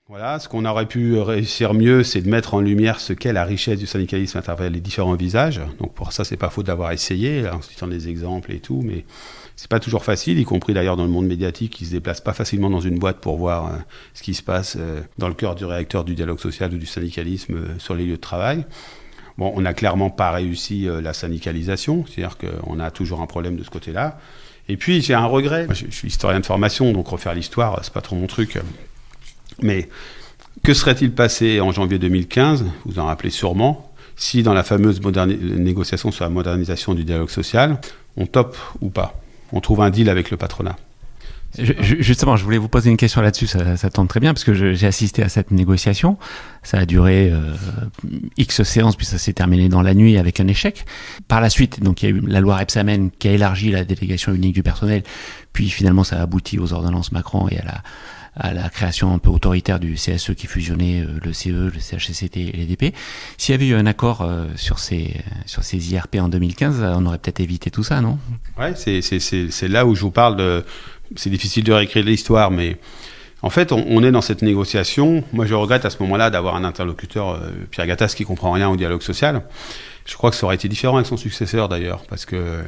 [0.08, 3.44] Voilà, ce qu'on aurait pu réussir mieux, c'est de mettre en lumière ce qu'est la
[3.44, 5.60] richesse du syndicalisme à travers les différents visages.
[5.80, 9.04] Donc, pour ça, c'est pas faute d'avoir essayé, en citant des exemples et tout, mais
[9.56, 12.34] c'est pas toujours facile, y compris d'ailleurs dans le monde médiatique, qui se déplace pas
[12.34, 13.70] facilement dans une boîte pour voir euh,
[14.12, 16.84] ce qui se passe euh, dans le cœur du réacteur du dialogue social ou du
[16.84, 18.66] syndicalisme euh, sur les lieux de travail.
[19.38, 23.64] Bon, on n'a clairement pas réussi la syndicalisation, c'est-à-dire qu'on a toujours un problème de
[23.64, 24.18] ce côté-là.
[24.70, 25.66] Et puis j'ai un regret.
[25.72, 28.58] je, suis historien de formation, donc refaire l'histoire, c'est pas trop mon truc.
[29.60, 29.90] Mais
[30.64, 36.10] que serait-il passé en janvier 2015 Vous en rappelez sûrement si dans la fameuse négociation
[36.10, 37.78] sur la modernisation du dialogue social,
[38.16, 39.20] on top ou pas?
[39.52, 40.76] On trouve un deal avec le patronat.
[41.58, 44.86] justement, je voulais vous poser une question là-dessus, ça, tombe très bien, parce que j'ai
[44.86, 46.18] assisté à cette négociation.
[46.62, 47.54] Ça a duré euh,
[48.36, 50.84] X séances, puis ça s'est terminé dans la nuit avec un échec.
[51.28, 53.84] Par la suite, donc il y a eu la loi Rebsamen qui a élargi la
[53.84, 55.02] délégation unique du personnel,
[55.52, 57.82] puis finalement ça a abouti aux ordonnances Macron et à la,
[58.36, 62.40] à la création un peu autoritaire du CSE qui fusionnait euh, le CE, le CHCCT
[62.40, 62.94] et l'EDP.
[63.38, 65.14] S'il y avait eu un accord euh, sur ces
[65.46, 68.18] sur ces IRP en 2015, on aurait peut-être évité tout ça, non?
[68.58, 70.64] Ouais, c'est là où je vous parle de.
[71.14, 72.78] C'est difficile de réécrire l'histoire, mais
[73.42, 75.22] en fait, on, est dans cette négociation.
[75.32, 78.68] Moi, je regrette à ce moment-là d'avoir un interlocuteur, euh, Pierre Gattaz, qui comprend rien
[78.68, 79.42] au dialogue social.
[80.04, 82.64] Je crois que ça aurait été différent avec son successeur d'ailleurs, parce que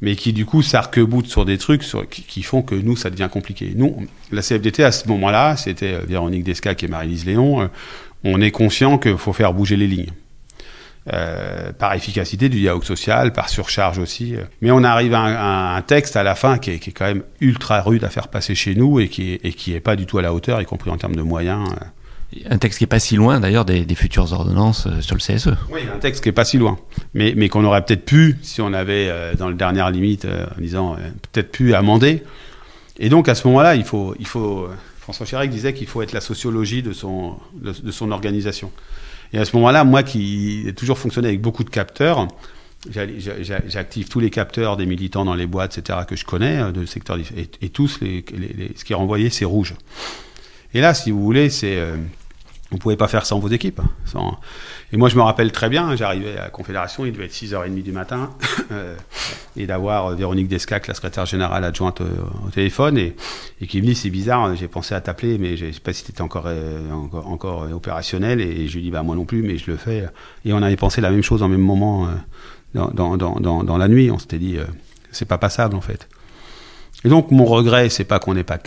[0.00, 3.72] mais qui du coup s'arc-boutent sur des trucs qui, font que nous, ça devient compliqué.
[3.74, 7.66] Nous, la CFDT, à ce moment-là, c'était euh, Véronique Descac et Marie-Lise Léon, euh,
[8.24, 10.12] on est conscient qu'il faut faire bouger les lignes.
[11.10, 14.34] Euh, par efficacité du dialogue social, par surcharge aussi.
[14.60, 17.22] Mais on arrive à un, texte à la fin qui est, qui est, quand même
[17.40, 20.04] ultra rude à faire passer chez nous et qui est, et qui est pas du
[20.04, 21.66] tout à la hauteur, y compris en termes de moyens.
[22.50, 25.54] Un texte qui est pas si loin d'ailleurs des, futures ordonnances euh, sur le CSE.
[25.70, 26.78] Oui, un texte qui est pas si loin,
[27.14, 30.60] mais, qu'on aurait peut-être pu, si on avait euh, dans le dernière limite, euh, en
[30.60, 30.96] disant
[31.32, 32.22] peut-être pu amender.
[32.98, 34.68] Et donc à ce moment-là, il faut, il faut.
[35.00, 38.70] François Chirac disait qu'il faut être la sociologie de son, de, son organisation.
[39.32, 42.28] Et à ce moment-là, moi qui ai toujours fonctionné avec beaucoup de capteurs,
[42.90, 47.16] j'active tous les capteurs des militants dans les boîtes, etc., que je connais, de secteurs
[47.18, 48.22] et, et tous les,
[48.76, 49.74] ce qui est renvoyé, c'est rouge.
[50.78, 51.96] Et là, si vous voulez, c'est euh,
[52.70, 53.80] vous pouvez pas faire sans vos équipes.
[54.04, 54.38] Sans...
[54.92, 57.82] Et moi, je me rappelle très bien, j'arrivais à la Confédération, il devait être 6h30
[57.82, 58.30] du matin,
[58.70, 58.94] euh,
[59.56, 62.10] et d'avoir Véronique Descac, la secrétaire générale adjointe euh,
[62.46, 63.16] au téléphone, et,
[63.66, 66.12] qui me dit, c'est bizarre, j'ai pensé à t'appeler, mais je sais pas si tu
[66.22, 69.76] euh, encore, encore, opérationnel, et je lui dis, bah moi non plus, mais je le
[69.76, 70.06] fais.
[70.44, 72.08] Et on avait pensé la même chose en même moment
[72.74, 74.58] dans, dans, dans, dans, la nuit, on s'était dit,
[75.10, 76.06] c'est pas passable en fait.
[77.04, 78.58] Et donc, mon regret, c'est pas qu'on n'ait pas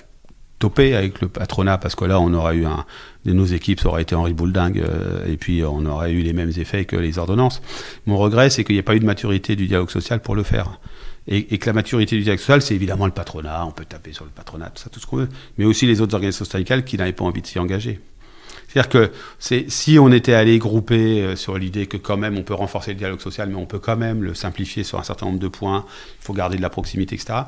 [0.61, 2.85] topé avec le patronat parce que là on aurait eu un
[3.25, 6.85] nos équipes ça été Henri Boulding euh, et puis on aurait eu les mêmes effets
[6.85, 7.61] que les ordonnances.
[8.05, 10.43] Mon regret c'est qu'il n'y a pas eu de maturité du dialogue social pour le
[10.43, 10.79] faire.
[11.27, 14.25] Et, que la maturité du dialogue social c'est évidemment le patronat on peut taper sur
[14.25, 16.97] le patronat tout ça tout ce qu'on veut mais aussi les autres organisations syndicales qui
[16.97, 17.99] n'avaient pas envie de s'y engager.
[18.67, 22.53] C'est-à-dire que si on était allé grouper euh, sur l'idée que quand même on peut
[22.53, 25.39] renforcer le dialogue social, mais on peut quand même le simplifier sur un certain nombre
[25.39, 25.85] de points,
[26.21, 27.41] il faut garder de la proximité, etc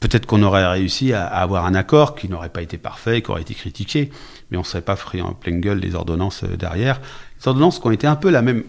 [0.00, 3.30] peut-être qu'on aurait réussi à, à, avoir un accord qui n'aurait pas été parfait, qui
[3.30, 4.10] aurait été critiqué,
[4.50, 7.00] mais on ne serait pas pris en pleine gueule des ordonnances euh, derrière.
[7.40, 8.64] Les ordonnances qui ont été un peu la même,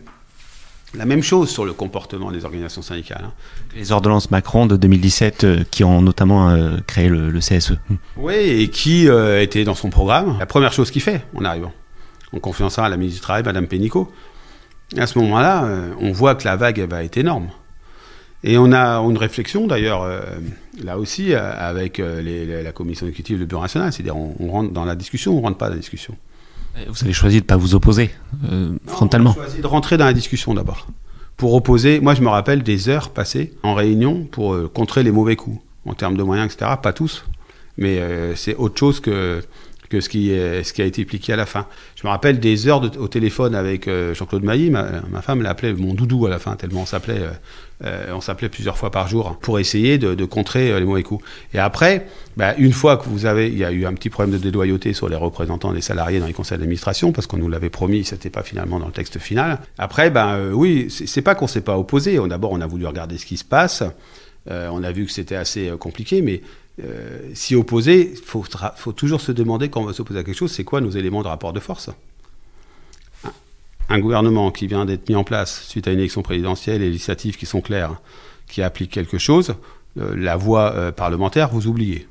[0.93, 3.23] la même chose sur le comportement des organisations syndicales.
[3.25, 3.34] Hein.
[3.75, 7.73] Les ordonnances Macron de 2017 euh, qui ont notamment euh, créé le, le, CSE.
[8.15, 11.73] Oui, et qui euh, était dans son programme la première chose qu'il fait en arrivant,
[12.34, 14.12] en confiant ça à la ministre du Travail, Madame Pénicaud.
[14.97, 15.67] À ce moment-là,
[15.99, 17.49] on voit que la vague va être énorme.
[18.43, 20.08] Et on a une réflexion d'ailleurs,
[20.84, 25.34] là aussi, avec la commission exécutive du Bureau national, c'est-à-dire on, rentre dans la discussion,
[25.34, 26.15] on ne rentre pas dans la discussion?
[26.88, 28.12] Vous avez choisi de ne pas vous opposer
[28.86, 29.34] frontalement.
[29.36, 30.88] On a choisi de rentrer dans la discussion d'abord.
[31.36, 35.36] Pour opposer, moi je me rappelle des heures passées en réunion pour contrer les mauvais
[35.36, 36.71] coups, en termes de moyens, etc.
[36.82, 37.26] Pas tous,
[37.78, 38.00] mais
[38.36, 39.41] c'est autre chose que
[39.89, 41.67] que ce qui, a été appliqué à la fin.
[41.95, 45.93] Je me rappelle des heures au téléphone avec euh, Jean-Claude Mailly, ma, femme l'appelait mon
[45.93, 47.32] doudou à la fin, tellement on s'appelait, euh,
[47.86, 51.23] euh, on s'appelait plusieurs fois par jour pour essayer de, contrer les mauvais coups.
[51.54, 54.38] Et après, bah, une fois que vous avez, il y a eu un petit problème
[54.38, 57.69] de déloyauté sur les représentants des salariés dans les conseils d'administration, parce qu'on nous l'avait
[57.69, 59.60] promis, c'était pas finalement dans le texte final.
[59.78, 62.19] Après, ben oui, c'est pas qu'on s'est pas opposé.
[62.28, 63.84] D'abord, on a voulu regarder ce qui se passe.
[64.50, 66.41] on a vu que c'était assez compliqué, mais
[66.83, 70.35] euh, s'y opposer, il faut, faut, toujours se demander quand on va s'opposer à quelque
[70.37, 71.89] chose, c'est quoi nos éléments de rapport de force?
[73.89, 77.37] Un, gouvernement qui vient d'être mis en place suite à une élection présidentielle et législative
[77.37, 77.99] qui sont claires,
[78.47, 79.55] qui applique quelque chose,
[79.97, 82.07] euh, la voie euh, parlementaire, vous oubliez.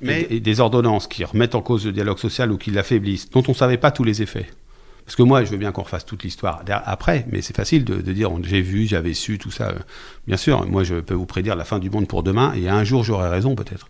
[0.00, 3.42] Mais et des ordonnances qui remettent en cause le dialogue social ou qui l'affaiblissent, dont
[3.46, 4.46] on ne savait pas tous les effets.
[5.08, 8.12] Parce que moi, je veux bien qu'on refasse toute l'histoire après, mais c'est facile de,
[8.12, 9.72] dire j'ai vu, j'avais su, tout ça.
[10.26, 12.84] Bien sûr, moi, je peux vous prédire la fin du monde pour demain, et un
[12.84, 13.88] jour, j'aurai raison, peut-être.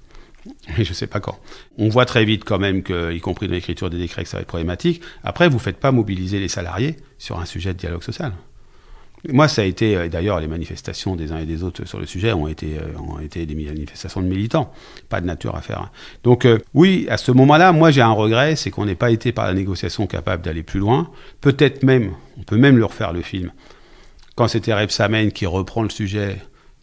[0.68, 1.37] Mais je ne sais pas quand.
[1.76, 4.37] On voit très vite quand même que, y compris dans l'écriture des décrets, que ça
[4.37, 5.02] va être problématique.
[5.24, 8.33] Après, vous ne faites pas mobiliser les salariés sur un sujet de dialogue social.
[9.26, 12.07] Moi, ça a été, euh, d'ailleurs, les manifestations des uns et des autres sur le
[12.07, 14.72] sujet ont été, euh, des manifestations de militants,
[15.09, 15.90] pas de nature à faire.
[16.22, 19.33] Donc, euh, oui, à ce moment-là, moi, j'ai un regret, c'est qu'on n'ait pas été
[19.33, 21.11] par la négociation capable d'aller plus loin.
[21.40, 23.52] Peut-être même, on peut même le refaire le film.
[24.37, 26.37] Quand c'était Samen qui reprend le sujet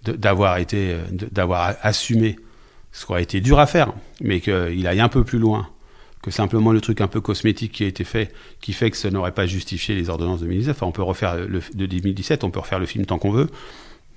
[0.03, 0.97] d'avoir été,
[1.31, 2.35] d'avoir assumé
[2.91, 5.69] ce qui aurait été dur à faire, mais qu'il aille un peu plus loin
[6.25, 9.11] que simplement le truc un peu cosmétique qui a été fait, qui fait que ça
[9.11, 10.75] n'aurait pas justifié les ordonnances de 2019.
[10.75, 13.47] Enfin, on peut refaire le, de 2017, on peut refaire le film tant qu'on veut,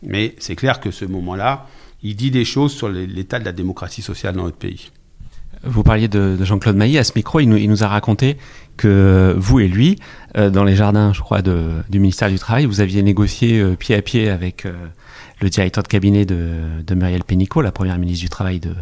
[0.02, 1.66] mais c'est clair que ce moment-là,
[2.02, 4.90] il dit des choses sur l'état de la démocratie sociale dans notre pays.
[5.64, 8.38] Vous parliez de, Jean-Claude Mailly à ce micro, il nous, a raconté
[8.78, 9.98] que vous et lui,
[10.38, 13.96] euh, dans les jardins, je crois, du ministère du Travail, vous aviez négocié euh, pied
[13.96, 14.72] à pied avec euh,
[15.42, 18.72] le directeur de cabinet de Muriel Pénicaud, la première ministre du Travail de,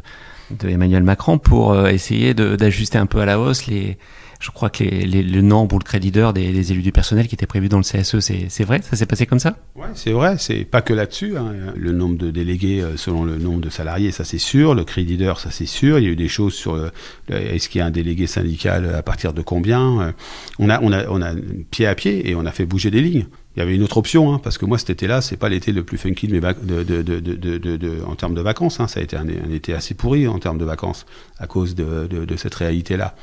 [0.50, 3.98] de Emmanuel Macron pour euh, essayer d'ajuster un peu à la hausse les,
[4.40, 7.34] je crois que les, le nombre ou le crédit d'heure des, élus du personnel qui
[7.34, 8.80] était prévu dans le CSE, c'est vrai?
[8.82, 9.56] Ça s'est passé comme ça?
[9.74, 10.36] Oui, c'est vrai.
[10.38, 11.36] C'est pas que là-dessus.
[11.36, 11.52] Hein.
[11.74, 14.74] Le nombre de délégués euh, selon le nombre de salariés, ça c'est sûr.
[14.74, 15.98] Le crédit d'heure, ça c'est sûr.
[15.98, 16.90] Il y a eu des choses sur
[17.28, 20.00] est-ce qu'il y a un délégué syndical à partir de combien.
[20.00, 20.12] Euh,
[20.58, 21.32] on a, on a, on a
[21.70, 23.26] pied à pied et on a fait bouger des lignes.
[23.56, 25.72] Il y avait une autre option, hein, parce que moi cet été-là, c'est pas l'été
[25.72, 28.80] le plus funky de mes de, de, de, en termes de vacances.
[28.80, 28.86] Hein.
[28.86, 31.06] Ça a été un, été assez pourri en termes de vacances
[31.38, 33.14] à cause de, cette réalité-là,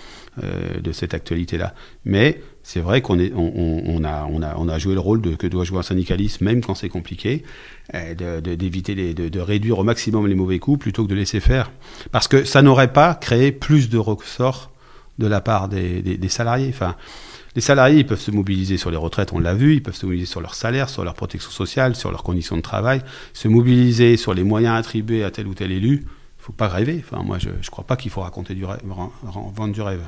[0.44, 1.76] euh, de cette actualité-là.
[2.06, 5.36] Mais c'est vrai qu'on est, on, a, on, a, on a joué le rôle de,
[5.36, 7.44] que doit jouer un syndicaliste, même quand c'est compliqué,
[7.94, 11.72] euh, d'éviter de, de, réduire au maximum les mauvais coups plutôt que de laisser faire,
[12.12, 14.72] parce que ça n'aurait pas créé plus de ressorts
[15.20, 16.70] de la part des, des, des salariés.
[16.70, 16.96] Enfin,
[17.56, 20.06] les salariés, ils peuvent se mobiliser sur les retraites, on l'a vu, ils peuvent se
[20.06, 23.02] mobiliser sur leur salaire, sur leur protection sociale, sur leurs conditions de travail,
[23.34, 26.06] se mobiliser sur les moyens attribués à tel ou tel élu.
[26.40, 27.04] Il faut pas rêver.
[27.24, 28.82] Moi, je ne crois pas qu'il faut raconter du rêve,
[29.56, 30.04] vendre du rêve.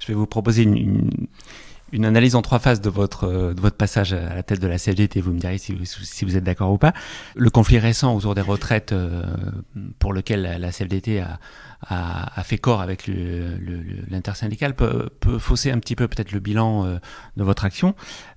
[0.00, 1.10] Je vais vous proposer une
[2.00, 5.20] analyse en trois phases de votre, de votre passage à la tête de la CGT.
[5.20, 5.74] Vous me direz si
[6.24, 6.92] vous, êtes d'accord ou pas.
[7.34, 9.24] Le conflit récent autour des retraites euh,
[9.98, 11.38] pour lequel la, CFDT a,
[11.86, 13.10] a, a, fait corps avec
[14.10, 16.98] l'intersyndical peut, peut, fausser un petit peu peut-être le bilan euh,
[17.36, 17.94] de votre action,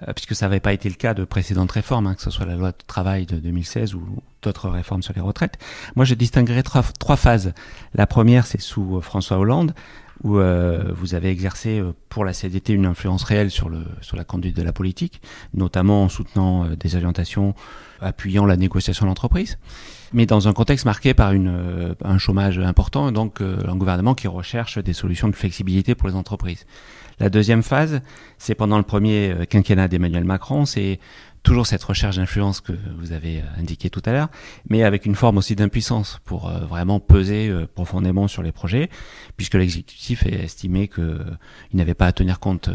[0.07, 2.45] euh, puisque ça n'avait pas été le cas de précédentes réformes, hein, que ce soit
[2.45, 5.57] la loi de travail de 2016 ou d'autres réformes sur les retraites.
[5.95, 7.53] Moi, je distinguerai trois, trois phases.
[7.93, 9.73] La première, c'est sous François Hollande
[10.23, 14.17] où euh, vous avez exercé euh, pour la CDT une influence réelle sur, le, sur
[14.17, 15.21] la conduite de la politique,
[15.53, 17.53] notamment en soutenant euh, des orientations
[18.01, 19.57] appuyant la négociation d'entreprise,
[20.13, 24.77] mais dans un contexte marqué par une, un chômage important, donc un gouvernement qui recherche
[24.77, 26.65] des solutions de flexibilité pour les entreprises.
[27.19, 28.01] La deuxième phase,
[28.37, 30.99] c'est pendant le premier quinquennat d'Emmanuel Macron, c'est
[31.45, 34.29] toujours cette recherche d'influence que vous avez euh, indiqué tout à l'heure,
[34.67, 38.89] mais avec une forme aussi d'impuissance pour euh, vraiment peser euh, profondément sur les projets,
[39.37, 41.37] puisque l'exécutif a estimé qu'il
[41.73, 42.69] n'avait pas à tenir compte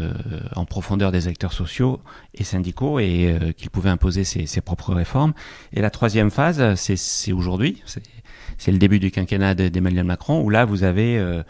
[0.55, 1.99] en profondeur des acteurs sociaux
[2.33, 5.33] et syndicaux et qu'il pouvait imposer ses, ses, propres réformes.
[5.73, 7.83] Et la troisième phase, c'est aujourd'hui,
[8.57, 11.43] c'est le début du quinquennat d'Emmanuel Macron, où là vous avez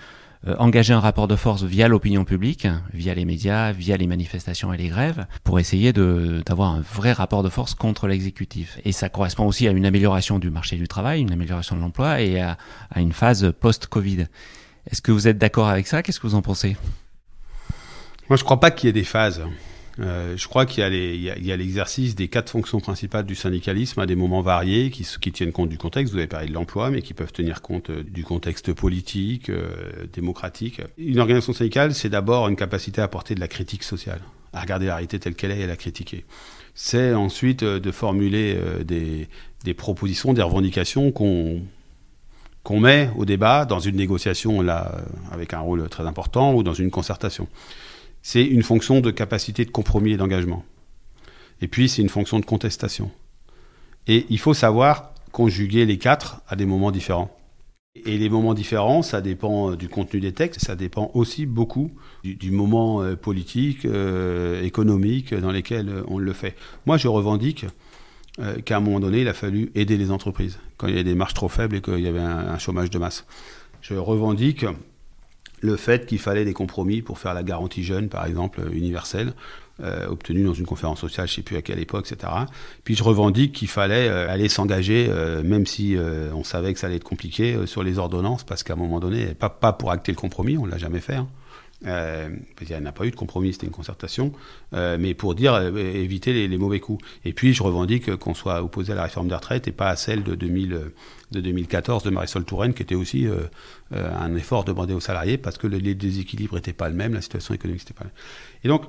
[0.58, 4.78] engager un rapport de force via l'opinion publique, via les médias, via les manifestations et
[4.78, 8.80] les grèves, pour essayer d'avoir un vrai rapport de force contre l'exécutif.
[8.84, 12.22] Et ça correspond aussi à une amélioration du marché du travail, une amélioration de l'emploi
[12.22, 12.58] et à,
[12.90, 14.28] à, une phase post-Covid.
[14.90, 16.02] Est-ce que vous êtes d'accord avec ça?
[16.02, 16.76] Qu'est-ce que vous en pensez?
[18.30, 19.44] Moi, je ne crois pas qu'il y ait des phases.
[20.02, 24.16] Euh, je crois qu'il y a l'exercice des quatre fonctions principales du syndicalisme à des
[24.16, 26.14] moments variés qui, tiennent compte du contexte.
[26.14, 30.08] Vous avez parlé de l'emploi, mais qui peuvent tenir compte euh, du contexte politique, euh,
[30.14, 30.82] démocratique.
[30.98, 34.22] Une organisation syndicale, c'est d'abord une capacité à apporter de la critique sociale,
[34.54, 36.26] à regarder la réalité telle qu'elle est et à la critiquer.
[36.74, 39.28] C'est ensuite de formuler des,
[39.66, 41.62] des propositions, des revendications qu'on
[42.64, 46.76] qu'on met au débat dans une négociation là avec un rôle très important ou dans
[46.76, 47.48] une concertation
[48.22, 50.64] c'est une fonction de capacité de compromis et d'engagement.
[51.62, 53.12] Et puis, c'est une fonction de contestation.
[54.08, 57.36] Et il faut savoir conjuguer les quatre à des moments différents.
[58.06, 61.92] Et les moments différents, ça dépend euh, du contenu des textes, ça dépend aussi beaucoup
[62.24, 66.56] du, moment euh, politique, euh, économique dans lequel on le fait.
[66.86, 67.66] Moi, je revendique
[68.64, 71.16] qu'à un moment donné, il a fallu aider les entreprises, quand il y avait des
[71.16, 73.26] marges trop faibles et qu'il y avait un chômage de masse.
[73.82, 74.66] Je revendique
[75.62, 79.34] le fait qu'il fallait des compromis pour faire la garantie jeune, par exemple, universelle,
[79.84, 82.32] euh, obtenue dans une conférence sociale, je ne sais plus à quelle époque, etc.
[82.84, 85.97] Puis je revendique qu'il fallait euh, aller s'engager, euh, même si
[86.34, 89.34] on savait que ça allait être compliqué, sur les ordonnances, parce qu'à un moment donné,
[89.34, 91.15] pas, pas pour acter le compromis, on ne l'a jamais fait.
[91.15, 91.28] Hein.
[91.88, 92.30] Euh,
[92.62, 94.32] il n'y a pas eu de compromis, c'était une concertation,
[94.74, 97.04] euh, mais pour dire euh, éviter les, mauvais coups.
[97.26, 99.96] Et puis je revendique qu'on soit opposé à la réforme des retraites et pas à
[99.96, 100.91] celle de, 2000,
[101.32, 103.28] de 2014 de Marisol Touraine, qui était aussi
[103.91, 107.54] un effort demandé aux salariés parce que les déséquilibres n'étaient pas le même, la situation
[107.54, 108.15] économique n'était pas la même.
[108.63, 108.84] Et donc,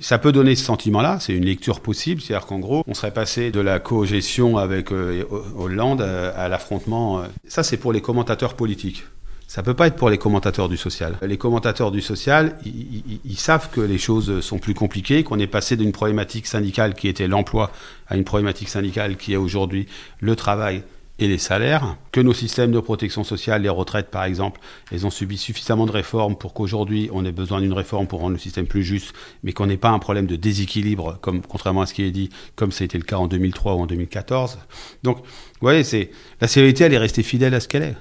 [0.00, 3.50] ça peut donner ce sentiment-là, c'est une lecture possible, c'est-à-dire qu'en gros, on serait passé
[3.50, 7.22] de la co-gestion avec Hollande à l'affrontement.
[7.46, 9.04] Ça, c'est pour les commentateurs politiques.
[9.48, 11.16] Ça peut pas être pour les commentateurs du social.
[11.22, 15.74] Les commentateurs du social, ils, savent que les choses sont plus compliquées, qu'on est passé
[15.74, 17.72] d'une problématique syndicale qui était l'emploi
[18.08, 19.86] à une problématique syndicale qui est aujourd'hui
[20.20, 20.82] le travail
[21.18, 24.60] et les salaires, que nos systèmes de protection sociale, les retraites par exemple,
[24.92, 28.34] elles ont subi suffisamment de réformes pour qu'aujourd'hui on ait besoin d'une réforme pour rendre
[28.34, 31.86] le système plus juste, mais qu'on n'ait pas un problème de déséquilibre, comme contrairement à
[31.86, 34.58] ce qui est dit, comme ça a été le cas en 2003 ou en 2014.
[35.02, 35.22] Donc, vous
[35.62, 36.10] voyez,
[36.42, 37.96] la sévérité, elle est restée fidèle à ce qu'elle est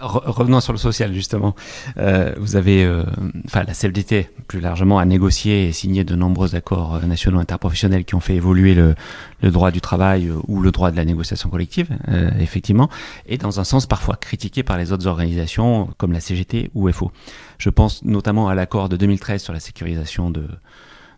[0.00, 1.54] revenons sur le social justement.
[1.98, 3.04] Euh, vous avez, euh,
[3.46, 8.04] enfin la CFDT plus largement a négocié et signé de nombreux accords euh, nationaux interprofessionnels
[8.04, 8.94] qui ont fait évoluer le,
[9.42, 12.88] le droit du travail euh, ou le droit de la négociation collective, euh, effectivement,
[13.26, 17.12] et dans un sens parfois critiqué par les autres organisations comme la CGT ou FO.
[17.58, 20.46] Je pense notamment à l'accord de 2013 sur la sécurisation de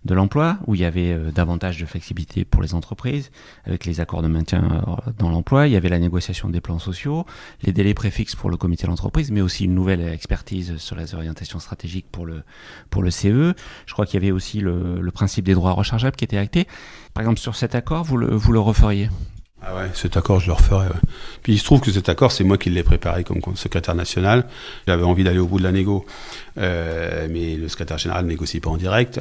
[0.05, 3.31] de l'emploi, où il y avait euh, davantage de flexibilité pour les entreprises,
[3.65, 6.79] avec les accords de maintien euh, dans l'emploi, il y avait la négociation des plans
[6.79, 7.25] sociaux,
[7.63, 11.15] les délais préfixes pour le comité de l'entreprise, mais aussi une nouvelle expertise sur les
[11.15, 12.43] orientations stratégiques pour le,
[12.91, 13.55] pour le CE.
[13.87, 16.67] Je crois qu'il y avait aussi le, le, principe des droits rechargeables qui était acté.
[17.15, 19.09] Par exemple, sur cet accord, vous le, vous le referiez?
[19.67, 20.89] Ah ouais, cet accord, je le referai.
[21.43, 24.47] Puis il se trouve que cet accord, c'est moi qui l'ai préparé comme secrétaire national.
[24.87, 26.05] J'avais envie d'aller au bout de la négo,
[26.59, 29.21] euh, mais le secrétaire général ne négocie pas en direct.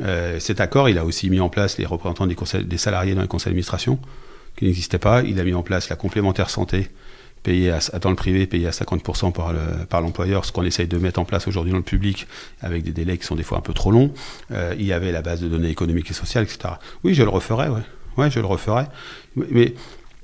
[0.00, 3.28] Euh, cet accord, il a aussi mis en place les représentants des, salariés dans les
[3.28, 4.00] conseils d'administration,
[4.56, 5.22] qui n'existaient pas.
[5.22, 6.88] Il a mis en place la complémentaire santé,
[7.44, 9.60] payée à, dans le privé, payée à 50% par, le,
[9.92, 12.26] l'employeur, ce qu'on essaye de mettre en place aujourd'hui dans le public,
[12.60, 14.12] avec des délais qui sont des fois un peu trop longs.
[14.50, 16.74] Euh, il y avait la base de données économiques et sociales, etc.
[17.04, 17.82] Oui, je le referai, ouais.
[18.16, 18.84] Ouais, je le referai.
[19.36, 19.74] Mais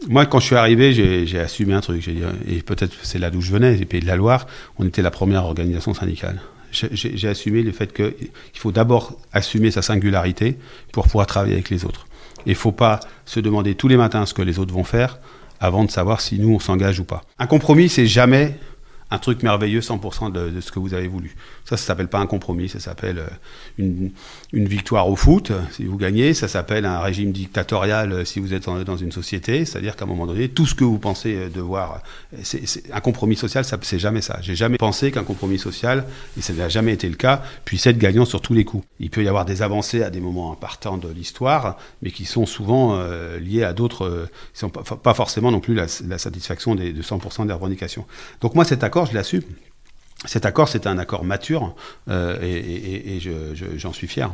[0.09, 2.09] moi, quand je suis arrivé, j'ai assumé un truc.
[2.48, 4.46] Et peut-être c'est là d'où je venais, les Pays de la Loire,
[4.78, 6.40] on était la première organisation syndicale.
[6.72, 8.14] J'ai assumé le fait qu'il
[8.55, 10.57] faut d'abord assumer sa singularité
[10.90, 12.07] pour pouvoir travailler avec les autres.
[12.46, 14.85] Et il ne faut pas se demander tous les matins ce que les autres vont
[14.85, 15.18] faire
[15.61, 17.22] avant de savoir si nous, on s'engage ou pas.
[17.38, 18.59] Un compromis, c'est jamais
[19.12, 21.37] un truc merveilleux 100% de, ce que vous avez voulu.
[21.66, 23.29] Ça, ça s'appelle pas un compromis, ça s'appelle euh,
[23.77, 24.11] une,
[24.53, 28.55] une, victoire au foot si vous gagnez, ça s'appelle un régime dictatorial euh, si vous
[28.55, 31.48] êtes dans une société, c'est-à-dire qu'à un moment donné, tout ce que vous pensez euh,
[31.51, 32.03] devoir,
[32.42, 34.38] c'est, un compromis social, c'est jamais ça.
[34.40, 36.07] J'ai jamais pensé qu'un compromis social,
[36.38, 38.85] et ça n'a jamais été le cas, puisse être gagnant sur tous les coups.
[38.98, 42.46] Il peut y avoir des avancées à des moments importants de l'histoire, mais qui sont
[42.46, 47.03] souvent euh, liées à d'autres, qui sont pas, pas, forcément non plus la, satisfaction de
[47.03, 48.07] 100% des revendications.
[48.40, 49.43] Donc moi, cet accord, je l'assume.
[50.25, 51.75] Cet accord, c'est un accord mature
[52.09, 54.33] euh, et, et, et j'en je, suis fier.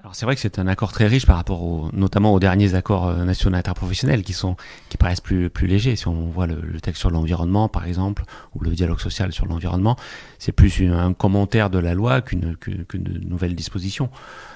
[0.00, 2.74] Alors c'est vrai que c'est un accord très riche par rapport au, notamment aux derniers
[2.74, 4.54] accords euh, nationaux interprofessionnels qui sont
[4.88, 5.96] qui paraissent plus plus légers.
[5.96, 8.22] Si on voit le, le texte sur l'environnement par exemple
[8.54, 9.96] ou le dialogue social sur l'environnement,
[10.38, 14.10] c'est plus une, un commentaire de la loi qu'une qu'une nouvelle disposition.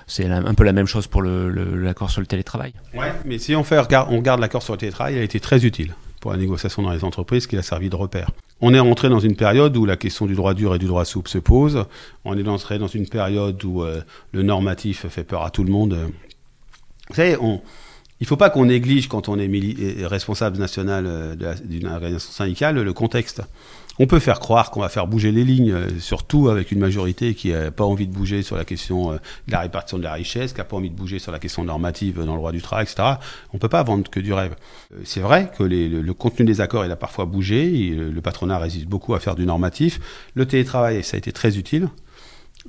[0.07, 2.75] C'est un peu la même chose pour l'accord le, sur le télétravail.
[2.95, 5.65] Ouais, mais si on fait on garde l'accord sur le télétravail, il a été très
[5.65, 8.31] utile pour la négociation dans les entreprises, qui a servi de repère.
[8.61, 11.05] On est rentré dans une période où la question du droit dur et du droit
[11.05, 11.85] souple se pose.
[12.25, 14.03] On est entré dans une période où euh,
[14.33, 15.97] le normatif fait peur à tout le monde.
[17.09, 22.33] Vous savez, il ne faut pas qu'on néglige, quand on est responsable national d'une organisation
[22.33, 23.43] syndicale, le contexte.
[24.03, 27.35] On peut faire croire qu'on va faire bouger les lignes, euh, surtout avec une majorité
[27.35, 30.15] qui n'a pas envie de bouger sur la question euh, de la répartition de la
[30.15, 32.63] richesse, qui n'a pas envie de bouger sur la question normative dans le droit du
[32.63, 33.17] travail, etc.
[33.53, 34.57] On ne peut pas vendre que du rêve.
[34.95, 37.91] Euh, c'est vrai que le, contenu des accords, il a parfois bougé.
[37.91, 40.01] le, patronat résiste beaucoup à faire du normatif.
[40.35, 41.91] Le télétravail, ça a été très utile.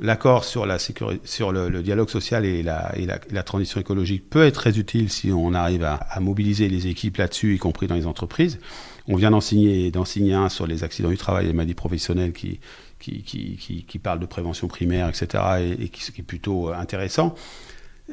[0.02, 5.10] L'accord sur, la sur le, dialogue social et la, transition écologique peut être très utile
[5.10, 8.60] si on arrive à mobiliser les équipes là-dessus, y compris dans les entreprises.
[9.08, 9.92] On vient d'en signer,
[10.34, 12.60] un sur les accidents du travail et les maladies professionnelles qui,
[13.00, 17.36] qui, qui, qui, parle de prévention primaire, etc., et, qui, est plutôt euh, intéressant.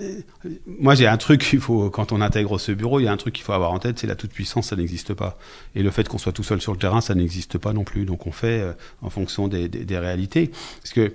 [0.01, 0.21] Euh,
[0.67, 3.17] moi, j'ai un truc qu'il faut, quand on intègre ce bureau, il y a un
[3.17, 5.39] truc qu'il faut avoir en tête, c'est la toute-puissance, ça n'existe pas.
[5.75, 8.05] Et le fait qu'on soit tout seul sur le terrain, ça n'existe pas non plus.
[8.05, 8.73] Donc on fait euh,
[9.03, 10.51] en fonction des, des, réalités.
[10.83, 11.13] Parce que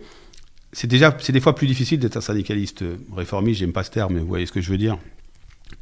[0.71, 2.83] c'est déjà, c'est des fois plus difficile d'être un syndicaliste
[3.15, 4.97] réformiste, j'aime pas ce terme, mais vous voyez ce que je veux dire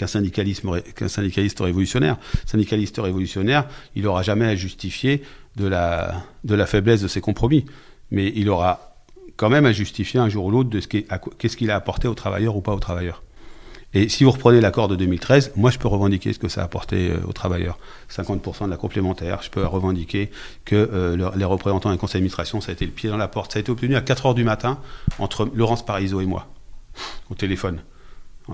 [0.01, 2.17] qu'un syndicaliste révolutionnaire.
[2.45, 5.23] Syndicaliste révolutionnaire, il n'aura jamais à justifier
[5.57, 7.65] de la, faiblesse de ses compromis.
[8.11, 8.95] Mais il aura
[9.37, 12.13] quand même à justifier un jour ou l'autre de ce qu'est-ce qu'il a apporté aux
[12.13, 13.23] travailleurs ou pas aux travailleurs.
[13.93, 16.63] Et si vous reprenez l'accord de 2013, moi je peux revendiquer ce que ça a
[16.63, 17.77] apporté euh, aux travailleurs.
[18.09, 20.31] 50% de la complémentaire, je peux revendiquer
[20.63, 23.51] que euh, les représentants des conseils d'administration, ça a été le pied dans la porte.
[23.51, 24.79] Ça a été obtenu à 4 heures du matin
[25.19, 26.47] entre Laurence Parisot et moi,
[27.29, 27.81] au téléphone.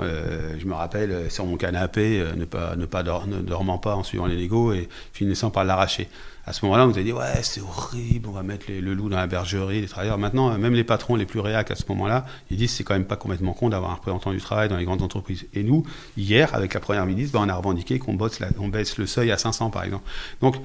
[0.02, 3.96] Euh, je me rappelle euh, sur mon canapé, euh, ne pas, ne pas dormant pas
[3.96, 6.08] en suivant les Legos et finissant par l'arracher.
[6.46, 9.10] À ce moment-là, on nous a dit ouais c'est horrible, on va mettre le loup
[9.10, 10.18] dans la bergerie, les travailleurs.
[10.18, 13.06] Maintenant, même les patrons les plus réacs à ce moment-là, ils disent c'est quand même
[13.06, 15.46] pas complètement con d'avoir un représentant du travail dans les grandes entreprises.
[15.54, 15.84] Et nous,
[16.16, 19.72] hier, avec la première ministre, ben, on a revendiqué qu'on baisse le seuil à 500
[19.72, 20.10] par exemple.
[20.40, 20.56] Donc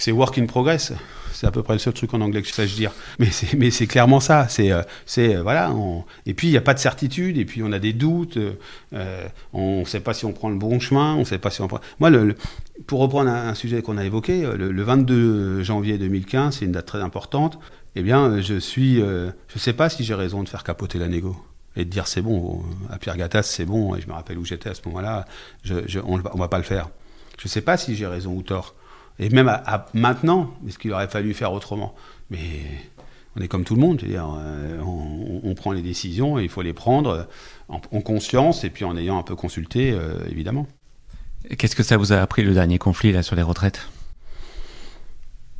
[0.00, 0.92] c'est work in progress.
[1.32, 2.92] C'est à peu près le seul truc en anglais que je sache dire.
[3.18, 3.30] Mais
[3.70, 4.46] c'est, clairement ça.
[4.58, 4.82] Euh,
[5.18, 6.00] euh.
[6.26, 7.38] Et puis il n'y a pas de certitude.
[7.38, 8.38] Et puis on a des doutes.
[8.92, 11.14] Euh, on ne sait pas si on prend le bon chemin.
[11.14, 11.80] On sait pas si on prend.
[11.98, 12.10] Moi,
[12.86, 17.02] pour reprendre un, sujet qu'on a évoqué, le, 22 janvier 2015, c'est une date très
[17.02, 17.58] importante.
[17.94, 21.36] Eh bien, je suis, je sais pas si j'ai raison de faire capoter la négo
[21.76, 22.62] et de dire c'est bon.
[22.90, 23.94] À Pierre Gattaz, c'est bon.
[23.96, 25.26] Et je me rappelle où j'étais à ce moment-là.
[26.04, 26.88] On ne va pas le faire.
[27.38, 28.74] Je ne sais pas si j'ai raison ou tort.
[29.20, 31.94] Et même à, maintenant, est-ce qu'il aurait fallu faire autrement?
[32.30, 32.38] Mais
[33.36, 36.62] on est comme tout le monde, dire euh, on, prend les décisions et il faut
[36.62, 37.28] les prendre
[37.68, 40.66] en, conscience et puis en ayant un peu consulté, euh, évidemment.
[41.58, 43.88] Qu'est-ce que ça vous a appris le dernier conflit là sur les retraites?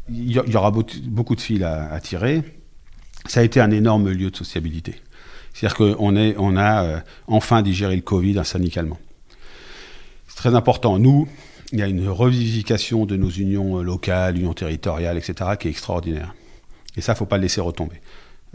[0.08, 2.42] Il y, aura beaucoup de fils à, tirer.
[3.26, 4.96] Ça a été un énorme lieu de sociabilité.
[5.52, 8.98] C'est-à-dire qu'on on a euh, enfin digéré le Covid syndicalement.
[10.26, 10.98] C'est très important.
[10.98, 11.28] Nous,
[11.72, 15.70] il y a une revivification de nos unions euh, locales, unions territoriales, etc., qui est
[15.70, 16.34] extraordinaire.
[16.96, 18.00] Et ça, faut pas le laisser retomber.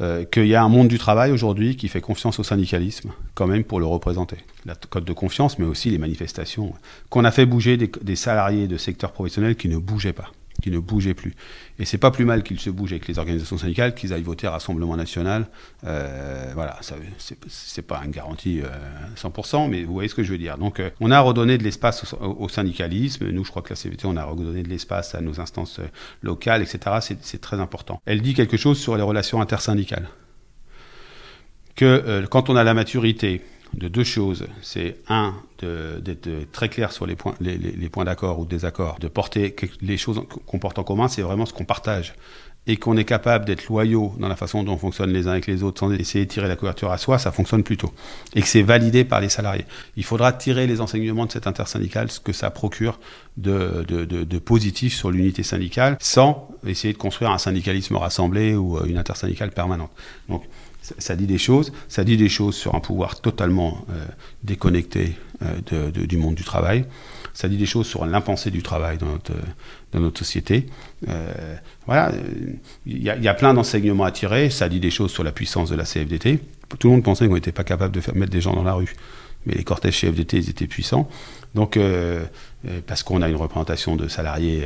[0.02, 3.48] Euh, qu'il y a un monde du travail aujourd'hui qui fait confiance au syndicalisme, quand
[3.48, 4.38] même, pour le représenter.
[4.66, 6.74] La code de confiance, mais aussi les manifestations.
[7.10, 10.32] Qu'on a fait bouger des, des salariés de secteurs professionnels qui ne bougeaient pas
[10.62, 11.34] qui ne bougeait plus.
[11.80, 14.48] Et c'est pas plus mal qu'ils se bougent avec les organisations syndicales, qu'ils aillent voter
[14.48, 15.48] à Rassemblement National.
[15.86, 16.80] Euh, voilà,
[17.48, 18.62] c'est pas une garantie
[19.16, 20.58] 100%, euh, mais vous voyez ce que je veux dire.
[20.58, 23.30] Donc, euh, on a redonné de l'espace au, syndicalisme.
[23.30, 25.80] Nous, je crois que la CVT, on a redonné de l'espace à nos instances
[26.22, 27.18] locales, etc.
[27.22, 28.02] C'est très important.
[28.06, 30.08] Elle dit quelque chose sur les relations intersyndicales.
[31.76, 33.42] Que quand on a la maturité,
[33.76, 34.48] de deux choses.
[34.62, 39.56] C'est un, d'être très clair sur les points, les, points d'accord ou désaccords, de porter
[39.82, 42.16] les choses qu'on porte en commun, c'est vraiment ce qu'on partage.
[42.68, 45.46] Et qu'on est capable d'être loyaux dans la façon dont on fonctionne les uns avec
[45.46, 47.94] les autres sans essayer de tirer la couverture à soi, ça fonctionne plutôt.
[48.34, 49.66] Et que c'est validé par les salariés.
[49.98, 53.00] Il faudra tirer les enseignements de cette intersyndicale, ce que ça procure
[53.38, 58.84] de, de, de positif sur l'unité syndicale, sans essayer de construire un syndicalisme rassemblé ou
[58.84, 59.92] une intersyndicale permanente.
[60.28, 60.42] Donc,
[60.98, 64.06] ça dit des choses, ça dit des choses sur un pouvoir totalement euh,
[64.44, 66.86] déconnecté euh, du monde du travail.
[67.34, 69.08] Ça dit des choses sur l'impensé du travail dans
[70.00, 70.68] notre, société.
[71.10, 71.56] Euh,
[71.86, 72.14] voilà,
[72.86, 74.50] il y, a plein d'enseignements à tirer.
[74.50, 76.40] Ça dit des choses sur la puissance de la CFDT.
[76.80, 78.96] Tout le monde pensait qu'on n'était pas capable de mettre des gens dans la rue,
[79.46, 81.10] mais les cortèges CFDT, ils étaient puissants.
[81.56, 81.78] Donc,
[82.88, 84.66] parce qu'on a une représentation de salariés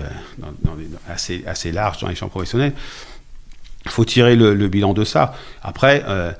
[1.07, 2.73] assez large dans les champs professionnels.
[3.85, 5.33] Il faut tirer le, bilan de ça.
[5.61, 6.31] Après, euh,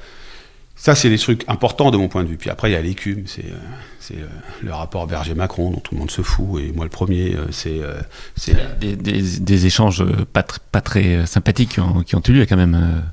[0.76, 2.38] ça, c'est des trucs importants de mon point de vue.
[2.38, 4.28] Puis après, il y a l'écume, c'est euh, euh,
[4.62, 7.82] le rapport Berger-Macron dont tout le monde se fout, et moi le premier, c'est...
[8.80, 13.04] Des, des, échanges pas, pas, très sympathiques qui ont, eu lieu quand même.